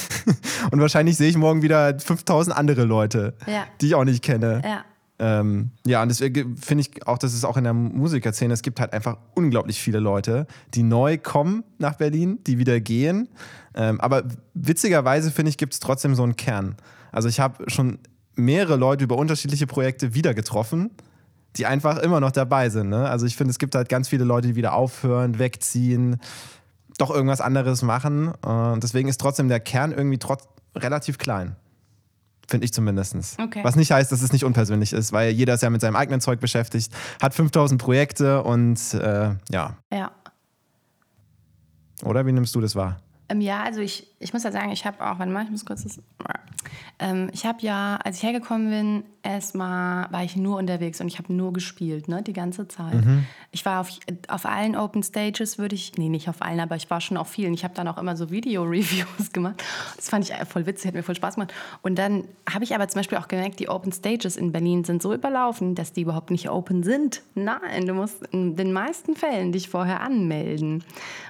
[0.70, 3.64] und wahrscheinlich sehe ich morgen wieder 5000 andere Leute, ja.
[3.80, 4.62] die ich auch nicht kenne.
[4.64, 4.84] Ja.
[5.18, 8.80] Ähm, ja, und deswegen finde ich auch, dass es auch in der Musikerszene, es gibt
[8.80, 13.28] halt einfach unglaublich viele Leute, die neu kommen nach Berlin, die wieder gehen.
[13.74, 16.76] Ähm, aber witzigerweise finde ich, gibt es trotzdem so einen Kern.
[17.10, 17.98] Also ich habe schon
[18.34, 20.90] mehrere Leute über unterschiedliche Projekte wieder getroffen,
[21.56, 22.88] die einfach immer noch dabei sind.
[22.88, 23.08] Ne?
[23.08, 26.18] Also ich finde, es gibt halt ganz viele Leute, die wieder aufhören, wegziehen,
[26.98, 28.28] doch irgendwas anderes machen.
[28.28, 30.44] Und deswegen ist trotzdem der Kern irgendwie trotz
[30.74, 31.56] relativ klein.
[32.48, 33.38] Finde ich zumindest.
[33.38, 33.60] Okay.
[33.62, 36.20] Was nicht heißt, dass es nicht unpersönlich ist, weil jeder ist ja mit seinem eigenen
[36.20, 39.76] Zeug beschäftigt, hat 5000 Projekte und äh, ja.
[39.92, 40.10] Ja.
[42.02, 43.00] Oder wie nimmst du das wahr?
[43.32, 45.64] Ähm, ja, also ich, ich muss ja sagen, ich habe auch, warte mal, ich muss
[45.64, 46.00] kurz das.
[46.98, 51.18] Ähm, ich habe ja, als ich hergekommen bin, erstmal war ich nur unterwegs und ich
[51.18, 52.94] habe nur gespielt, ne, die ganze Zeit.
[52.94, 53.24] Mhm.
[53.50, 53.90] Ich war auf,
[54.28, 57.28] auf allen Open Stages, würde ich, nee, nicht auf allen, aber ich war schon auf
[57.28, 57.54] vielen.
[57.54, 59.62] Ich habe dann auch immer so Video-Reviews gemacht.
[59.96, 61.52] Das fand ich voll witzig, hat mir voll Spaß gemacht.
[61.82, 65.02] Und dann habe ich aber zum Beispiel auch gemerkt, die Open Stages in Berlin sind
[65.02, 67.22] so überlaufen, dass die überhaupt nicht open sind.
[67.34, 70.82] Nein, du musst in den meisten Fällen dich vorher anmelden.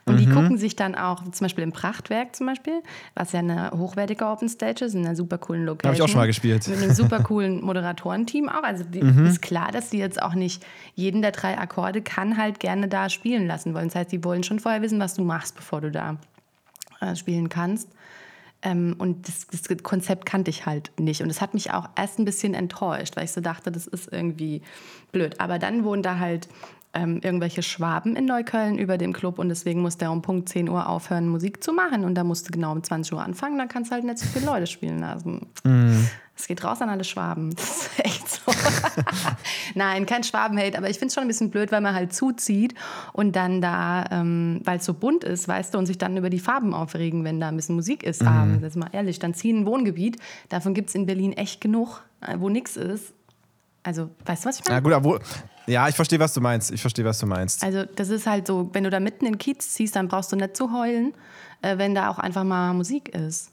[0.05, 0.19] Und mhm.
[0.19, 2.83] die gucken sich dann auch, zum Beispiel im Prachtwerk zum Beispiel,
[3.15, 5.89] was ja eine hochwertige Open Stage ist, in einer super coolen Location.
[5.89, 6.67] Habe ich auch schon mal gespielt.
[6.69, 8.63] Mit einem super coolen Moderatorenteam auch.
[8.63, 9.27] Also die, mhm.
[9.27, 10.65] ist klar, dass die jetzt auch nicht
[10.95, 13.89] jeden der drei Akkorde kann halt gerne da spielen lassen wollen.
[13.89, 16.17] Das heißt, die wollen schon vorher wissen, was du machst, bevor du da
[17.01, 17.89] äh, spielen kannst.
[18.63, 21.21] Ähm, und das, das, Konzept kannte ich halt nicht.
[21.21, 24.13] Und es hat mich auch erst ein bisschen enttäuscht, weil ich so dachte, das ist
[24.13, 24.63] irgendwie
[25.11, 25.41] blöd.
[25.41, 26.49] Aber dann wurden da halt
[26.95, 30.69] ähm, irgendwelche Schwaben in Neukölln über dem Club und deswegen musste er um Punkt 10
[30.69, 32.05] Uhr aufhören, Musik zu machen.
[32.05, 34.47] Und da musste genau um 20 Uhr anfangen, dann kannst du halt nicht so viele
[34.47, 35.47] Leute spielen lassen.
[35.65, 36.09] Mhm.
[36.37, 37.55] Es geht raus an alle Schwaben.
[37.55, 38.53] Das ist echt so.
[39.75, 42.75] Nein, kein Schwabenhate, aber ich finde es schon ein bisschen blöd, weil man halt zuzieht
[43.13, 46.31] und dann da, ähm, weil es so bunt ist, weißt du, und sich dann über
[46.31, 48.23] die Farben aufregen, wenn da ein bisschen Musik ist.
[48.23, 48.29] Mhm.
[48.29, 48.63] abends.
[48.63, 50.17] Jetzt mal ehrlich, dann ziehen ein Wohngebiet.
[50.49, 53.13] Davon gibt es in Berlin echt genug, äh, wo nichts ist.
[53.83, 54.77] Also, weißt du, was ich meine?
[54.77, 55.21] Ja, gut, aber
[55.67, 56.71] ja, ich verstehe, was du meinst.
[56.71, 57.63] Ich verstehe, was du meinst.
[57.65, 60.37] Also, das ist halt so, wenn du da mitten in Kiez ziehst, dann brauchst du
[60.37, 61.15] nicht zu heulen,
[61.63, 63.52] äh, wenn da auch einfach mal Musik ist.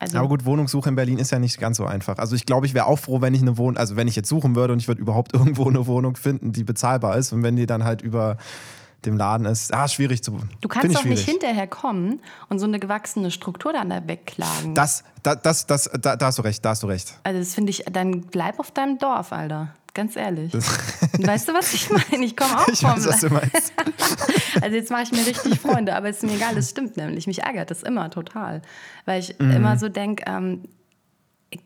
[0.00, 2.16] Also aber gut, Wohnungssuche in Berlin ist ja nicht ganz so einfach.
[2.16, 4.30] Also ich glaube, ich wäre auch froh, wenn ich eine Wohnung, also wenn ich jetzt
[4.30, 7.54] suchen würde und ich würde überhaupt irgendwo eine Wohnung finden, die bezahlbar ist und wenn
[7.54, 8.38] die dann halt über
[9.04, 10.38] dem Laden ist, ah, schwierig zu.
[10.60, 14.74] Du kannst doch nicht hinterher kommen und so eine gewachsene Struktur dann da wegklagen.
[14.74, 17.14] Das, das, das, das da, da hast du recht, da hast du recht.
[17.22, 19.74] Also das finde ich, dann bleib auf deinem Dorf, Alter.
[19.94, 20.52] Ganz ehrlich.
[20.52, 22.24] weißt du, was ich meine?
[22.24, 23.72] Ich komme auch ich vom weiß, was du meinst.
[24.60, 27.26] also jetzt mache ich mir richtig Freunde, aber es ist mir egal, es stimmt nämlich.
[27.26, 28.62] Mich ärgert das immer total.
[29.04, 29.50] Weil ich mhm.
[29.50, 30.62] immer so denke, ähm,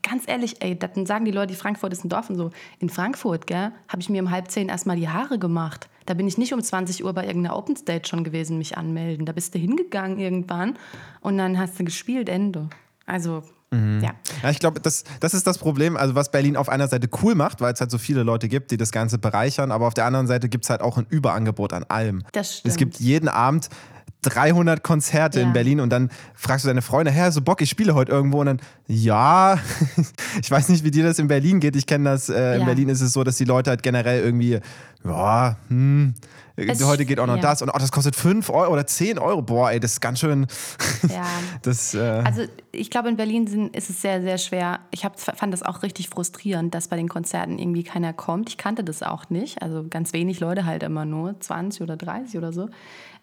[0.01, 2.51] ganz ehrlich, ey, dann sagen die Leute, die Frankfurt ist ein Dorf und so.
[2.79, 5.89] In Frankfurt, gell, habe ich mir um halb zehn erstmal die Haare gemacht.
[6.05, 9.25] Da bin ich nicht um 20 Uhr bei irgendeiner Open Stage schon gewesen, mich anmelden.
[9.25, 10.77] Da bist du hingegangen irgendwann
[11.21, 12.69] und dann hast du gespielt, Ende.
[13.05, 13.43] Also,
[13.75, 14.03] mhm.
[14.03, 14.11] ja.
[14.43, 17.35] Ja, ich glaube, das, das ist das Problem, also was Berlin auf einer Seite cool
[17.35, 20.05] macht, weil es halt so viele Leute gibt, die das Ganze bereichern, aber auf der
[20.05, 22.23] anderen Seite gibt es halt auch ein Überangebot an allem.
[22.31, 22.71] Das stimmt.
[22.71, 23.69] Es gibt jeden Abend
[24.25, 25.45] 300 Konzerte ja.
[25.45, 28.39] in Berlin und dann fragst du deine Freunde, Herr, so Bock, ich spiele heute irgendwo
[28.39, 29.59] und dann, ja,
[30.41, 31.75] ich weiß nicht, wie dir das in Berlin geht.
[31.75, 32.65] Ich kenne das, äh, in ja.
[32.65, 34.59] Berlin ist es so, dass die Leute halt generell irgendwie,
[35.03, 36.15] ja, hm,
[36.55, 37.41] es, heute geht auch noch ja.
[37.41, 39.41] das und oh, das kostet 5 Euro oder 10 Euro.
[39.41, 40.47] Boah, ey, das ist ganz schön.
[41.09, 41.25] Ja.
[41.61, 44.79] das, äh also ich glaube, in Berlin ist es sehr, sehr schwer.
[44.91, 48.49] Ich hab, fand das auch richtig frustrierend, dass bei den Konzerten irgendwie keiner kommt.
[48.49, 49.61] Ich kannte das auch nicht.
[49.61, 52.69] Also ganz wenig Leute halt immer nur, 20 oder 30 oder so.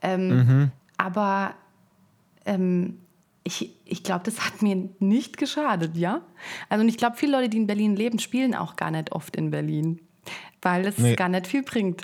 [0.02, 0.72] Ähm, mhm.
[0.98, 1.54] Aber
[2.44, 2.98] ähm,
[3.44, 6.22] ich, ich glaube, das hat mir nicht geschadet, ja?
[6.68, 9.36] Also und ich glaube, viele Leute, die in Berlin leben, spielen auch gar nicht oft
[9.36, 10.00] in Berlin,
[10.60, 11.16] weil es nee.
[11.16, 12.02] gar nicht viel bringt.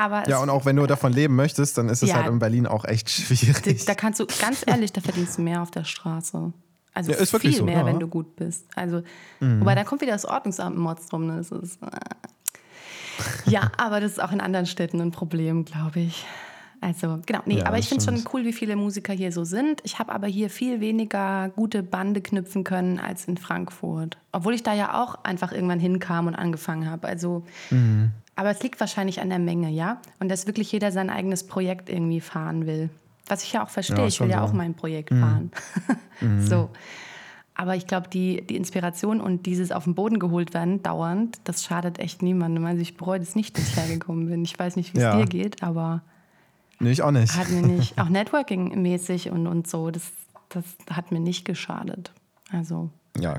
[0.00, 2.38] Aber ja, und auch wenn du davon leben möchtest, dann ist es ja, halt in
[2.38, 3.84] Berlin auch echt schwierig.
[3.84, 6.54] Da, kannst du, ganz ehrlich, da verdienst du mehr auf der Straße.
[6.94, 7.86] Also ja, viel so, mehr, ja.
[7.86, 8.66] wenn du gut bist.
[8.74, 9.02] Also,
[9.40, 9.60] mhm.
[9.60, 11.26] Wobei, da kommt wieder das Ordnungsamt Mods drum.
[11.26, 11.36] Ne?
[11.36, 13.50] Das ist, äh.
[13.50, 16.24] Ja, aber das ist auch in anderen Städten ein Problem, glaube ich.
[16.82, 17.40] Also, genau.
[17.44, 19.82] Nee, ja, aber ich finde es schon cool, wie viele Musiker hier so sind.
[19.84, 24.16] Ich habe aber hier viel weniger gute Bande knüpfen können als in Frankfurt.
[24.32, 27.06] Obwohl ich da ja auch einfach irgendwann hinkam und angefangen habe.
[27.06, 28.12] Also, mhm.
[28.34, 30.00] aber es liegt wahrscheinlich an der Menge, ja?
[30.20, 32.88] Und dass wirklich jeder sein eigenes Projekt irgendwie fahren will.
[33.26, 33.98] Was ich ja auch verstehe.
[33.98, 34.44] Ja, ich will ja so.
[34.44, 35.20] auch mein Projekt mhm.
[35.20, 35.50] fahren.
[36.20, 36.46] mhm.
[36.46, 36.70] So.
[37.54, 41.62] Aber ich glaube, die, die Inspiration und dieses auf den Boden geholt werden, dauernd, das
[41.62, 42.64] schadet echt niemandem.
[42.64, 44.42] Also ich bereue es nicht, dass ich hergekommen bin.
[44.42, 45.16] Ich weiß nicht, wie es ja.
[45.18, 46.00] dir geht, aber
[46.80, 47.36] Nee, ich auch nicht.
[47.36, 50.02] Hat mir nicht, auch Networking-mäßig und, und so, das,
[50.48, 52.12] das hat mir nicht geschadet.
[52.50, 52.90] Also.
[53.18, 53.38] Ja.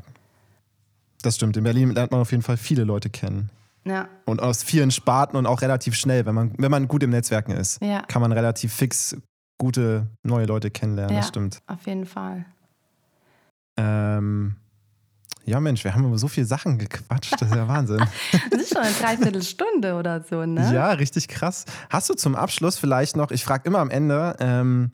[1.21, 1.57] Das stimmt.
[1.57, 3.49] In Berlin lernt man auf jeden Fall viele Leute kennen.
[3.83, 4.07] Ja.
[4.25, 7.51] Und aus vielen Sparten und auch relativ schnell, wenn man, wenn man gut im Netzwerken
[7.51, 8.03] ist, ja.
[8.03, 9.17] kann man relativ fix
[9.57, 11.15] gute neue Leute kennenlernen.
[11.15, 11.59] Ja, das stimmt.
[11.67, 12.45] Auf jeden Fall.
[13.77, 14.55] Ähm,
[15.45, 17.33] ja, Mensch, wir haben über so viele Sachen gequatscht.
[17.33, 17.97] Das ist ja Wahnsinn.
[18.51, 20.71] das ist schon eine Dreiviertelstunde oder so, ne?
[20.73, 21.65] Ja, richtig krass.
[21.89, 24.91] Hast du zum Abschluss vielleicht noch, ich frage immer am Ende, ähm,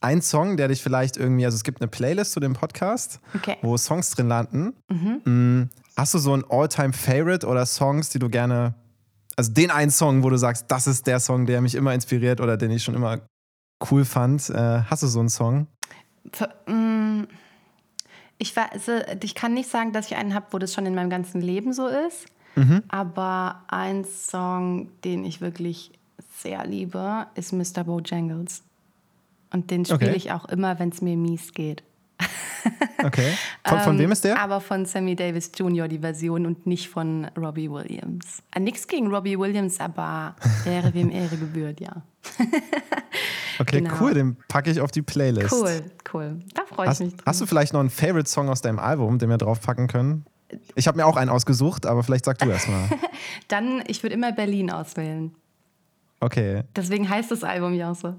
[0.00, 3.56] ein Song, der dich vielleicht irgendwie, also es gibt eine Playlist zu dem Podcast, okay.
[3.62, 4.74] wo Songs drin landen.
[4.88, 5.20] Mhm.
[5.24, 8.74] Mm, hast du so ein All-Time-Favorite oder Songs, die du gerne,
[9.36, 12.40] also den einen Song, wo du sagst, das ist der Song, der mich immer inspiriert
[12.40, 13.20] oder den ich schon immer
[13.90, 14.48] cool fand.
[14.50, 15.66] Äh, hast du so einen Song?
[16.32, 16.89] Für, mm
[18.40, 18.90] ich, weiß,
[19.22, 21.72] ich kann nicht sagen, dass ich einen habe, wo das schon in meinem ganzen Leben
[21.74, 22.26] so ist.
[22.56, 22.82] Mhm.
[22.88, 25.92] Aber ein Song, den ich wirklich
[26.38, 27.84] sehr liebe, ist Mr.
[27.84, 28.62] Bojangles.
[29.52, 30.16] Und den spiele okay.
[30.16, 31.82] ich auch immer, wenn es mir mies geht.
[33.04, 33.32] okay.
[33.64, 34.40] Von, von ähm, wem ist der?
[34.40, 35.88] Aber von Sammy Davis Jr.
[35.88, 38.42] die Version und nicht von Robbie Williams.
[38.54, 40.36] Äh, nichts gegen Robbie Williams, aber
[40.66, 42.02] Ehre wem Ehre gebührt, ja.
[43.58, 43.94] okay, genau.
[44.00, 45.52] cool, den packe ich auf die Playlist.
[45.52, 45.82] Cool,
[46.12, 46.40] cool.
[46.54, 47.16] Da freue ich mich.
[47.16, 47.26] Drauf.
[47.26, 50.26] Hast du vielleicht noch einen Favorite-Song aus deinem Album, den wir draufpacken können?
[50.74, 52.88] Ich habe mir auch einen ausgesucht, aber vielleicht sag du erst mal.
[53.48, 55.34] Dann, ich würde immer Berlin auswählen.
[56.20, 56.62] Okay.
[56.76, 58.14] Deswegen heißt das Album ja auch so.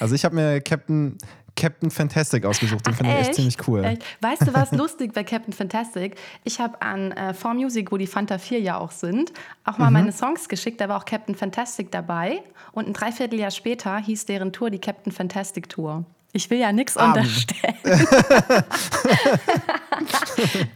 [0.00, 1.16] Also ich habe mir Captain,
[1.56, 2.86] Captain Fantastic ausgesucht.
[2.86, 3.82] Den finde ich echt ziemlich cool.
[3.84, 4.04] Echt?
[4.20, 6.16] Weißt du, was lustig bei Captain Fantastic?
[6.44, 9.32] Ich habe an äh, 4 Music, wo die Fanta 4 ja auch sind,
[9.64, 9.94] auch mal mhm.
[9.94, 10.80] meine Songs geschickt.
[10.80, 12.42] Da war auch Captain Fantastic dabei.
[12.72, 16.04] Und ein Dreivierteljahr später hieß deren Tour die Captain Fantastic Tour.
[16.32, 17.76] Ich will ja nichts unterstellen.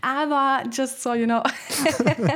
[0.01, 1.43] aber just so you know.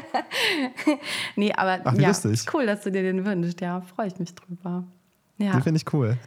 [1.36, 2.44] nee, aber Ach, ja, lustig.
[2.52, 3.62] cool, dass du dir den wünschst.
[3.62, 4.84] Ja, freue ich mich drüber.
[5.38, 5.52] Ja.
[5.52, 6.18] Den finde ich cool.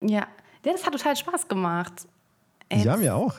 [0.00, 0.28] Ja.
[0.64, 2.06] Ja, das hat total Spaß gemacht.
[2.70, 3.34] Jetzt ja, mir auch.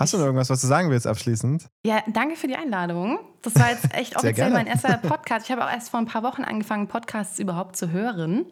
[0.00, 1.66] Hast du noch irgendwas, was du sagen willst abschließend?
[1.84, 3.18] Ja, danke für die Einladung.
[3.42, 5.44] Das war jetzt echt offiziell mein erster Podcast.
[5.46, 8.46] Ich habe auch erst vor ein paar Wochen angefangen, Podcasts überhaupt zu hören.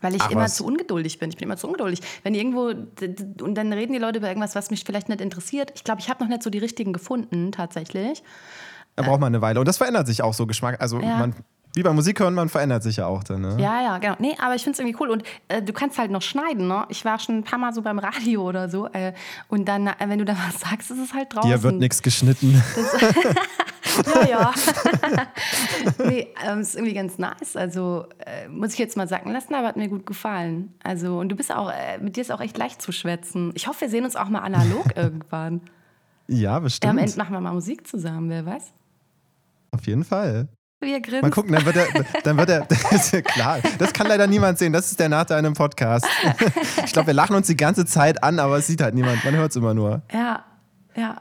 [0.00, 0.54] Weil ich Ach, immer was.
[0.54, 1.30] zu ungeduldig bin.
[1.30, 2.02] Ich bin immer zu ungeduldig.
[2.22, 5.72] Wenn irgendwo, und dann reden die Leute über irgendwas, was mich vielleicht nicht interessiert.
[5.74, 8.22] Ich glaube, ich habe noch nicht so die richtigen gefunden, tatsächlich.
[8.94, 9.58] Da braucht man eine Weile.
[9.58, 10.80] Und das verändert sich auch so Geschmack.
[10.80, 11.18] Also Ja.
[11.18, 11.34] man,
[11.74, 13.42] wie beim Musik hören, man verändert sich ja auch dann.
[13.42, 13.56] Ne?
[13.58, 14.16] Ja, ja, genau.
[14.18, 15.10] Nee, aber ich finde es irgendwie cool.
[15.10, 16.86] Und äh, du kannst halt noch schneiden, ne?
[16.88, 18.86] Ich war schon ein paar Mal so beim Radio oder so.
[18.88, 19.12] Äh,
[19.48, 21.48] und dann, äh, wenn du da was sagst, ist es halt draußen.
[21.48, 22.62] Hier wird nichts geschnitten.
[24.06, 24.54] Ja, ja.
[26.06, 27.56] nee, ähm, ist irgendwie ganz nice.
[27.56, 30.74] Also äh, muss ich jetzt mal sagen lassen, aber hat mir gut gefallen.
[30.82, 33.52] Also und du bist auch, äh, mit dir ist auch echt leicht zu schwätzen.
[33.54, 35.62] Ich hoffe, wir sehen uns auch mal analog irgendwann.
[36.28, 36.90] Ja, Ja, bestimmt.
[36.90, 38.72] am Ende machen wir mal Musik zusammen, wer weiß.
[39.72, 40.48] Auf jeden Fall.
[40.80, 41.22] Wir grinsen.
[41.22, 41.86] Mal gucken, dann wird er,
[42.22, 45.08] dann wird er, das ist ja klar, das kann leider niemand sehen, das ist der
[45.08, 46.06] Nachteil an einem Podcast.
[46.84, 49.34] Ich glaube, wir lachen uns die ganze Zeit an, aber es sieht halt niemand, man
[49.34, 50.02] hört es immer nur.
[50.12, 50.44] Ja,
[50.96, 51.20] ja,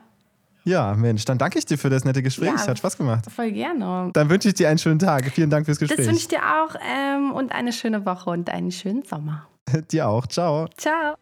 [0.64, 2.68] Ja, Mensch, dann danke ich dir für das nette Gespräch, Ja.
[2.68, 3.26] hat Spaß gemacht.
[3.36, 4.12] voll gerne.
[4.14, 6.08] Dann wünsche ich dir einen schönen Tag, vielen Dank fürs Das Gespräch.
[6.08, 9.48] wünsche ich dir auch ähm, und eine schöne Woche und einen schönen Sommer.
[9.92, 10.68] dir auch, ciao.
[10.78, 11.16] Ciao.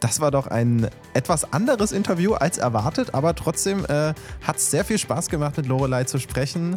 [0.00, 4.12] Das war doch ein etwas anderes Interview als erwartet, aber trotzdem äh,
[4.42, 6.76] hat es sehr viel Spaß gemacht, mit Lorelei zu sprechen.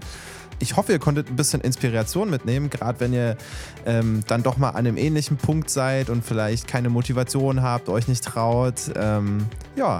[0.59, 3.37] Ich hoffe, ihr konntet ein bisschen Inspiration mitnehmen, gerade wenn ihr
[3.85, 8.07] ähm, dann doch mal an einem ähnlichen Punkt seid und vielleicht keine Motivation habt, euch
[8.07, 8.91] nicht traut.
[8.95, 9.45] Ähm,
[9.75, 9.99] ja,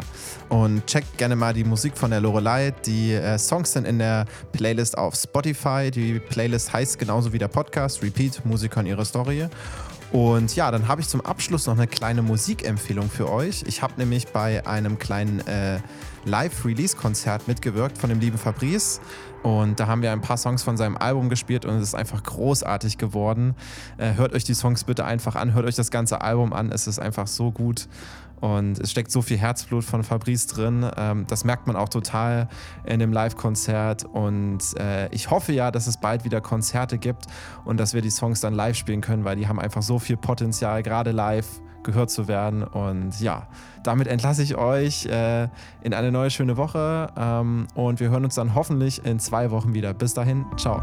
[0.49, 2.71] und checkt gerne mal die Musik von der Lorelei.
[2.85, 5.91] Die äh, Songs sind in der Playlist auf Spotify.
[5.91, 9.47] Die Playlist heißt genauso wie der Podcast, Repeat, Musiker und ihre Story.
[10.11, 13.63] Und ja, dann habe ich zum Abschluss noch eine kleine Musikempfehlung für euch.
[13.67, 15.79] Ich habe nämlich bei einem kleinen äh,
[16.27, 18.99] Live-Release-Konzert mitgewirkt von dem lieben Fabrice.
[19.43, 22.21] Und da haben wir ein paar Songs von seinem Album gespielt und es ist einfach
[22.23, 23.55] großartig geworden.
[23.97, 26.71] Äh, hört euch die Songs bitte einfach an, hört euch das ganze Album an.
[26.71, 27.87] Es ist einfach so gut.
[28.39, 30.89] Und es steckt so viel Herzblut von Fabrice drin.
[30.95, 32.49] Ähm, das merkt man auch total
[32.85, 34.05] in dem Live-Konzert.
[34.05, 37.25] Und äh, ich hoffe ja, dass es bald wieder Konzerte gibt
[37.65, 40.17] und dass wir die Songs dann live spielen können, weil die haben einfach so viel
[40.17, 41.47] Potenzial, gerade live
[41.87, 42.63] gehört zu werden.
[42.63, 43.47] Und ja,
[43.81, 45.47] damit entlasse ich euch äh,
[45.81, 47.09] in eine neue schöne Woche.
[47.17, 49.95] Ähm, und wir hören uns dann hoffentlich in zwei Wochen wieder.
[49.95, 50.79] Bis dahin, ciao.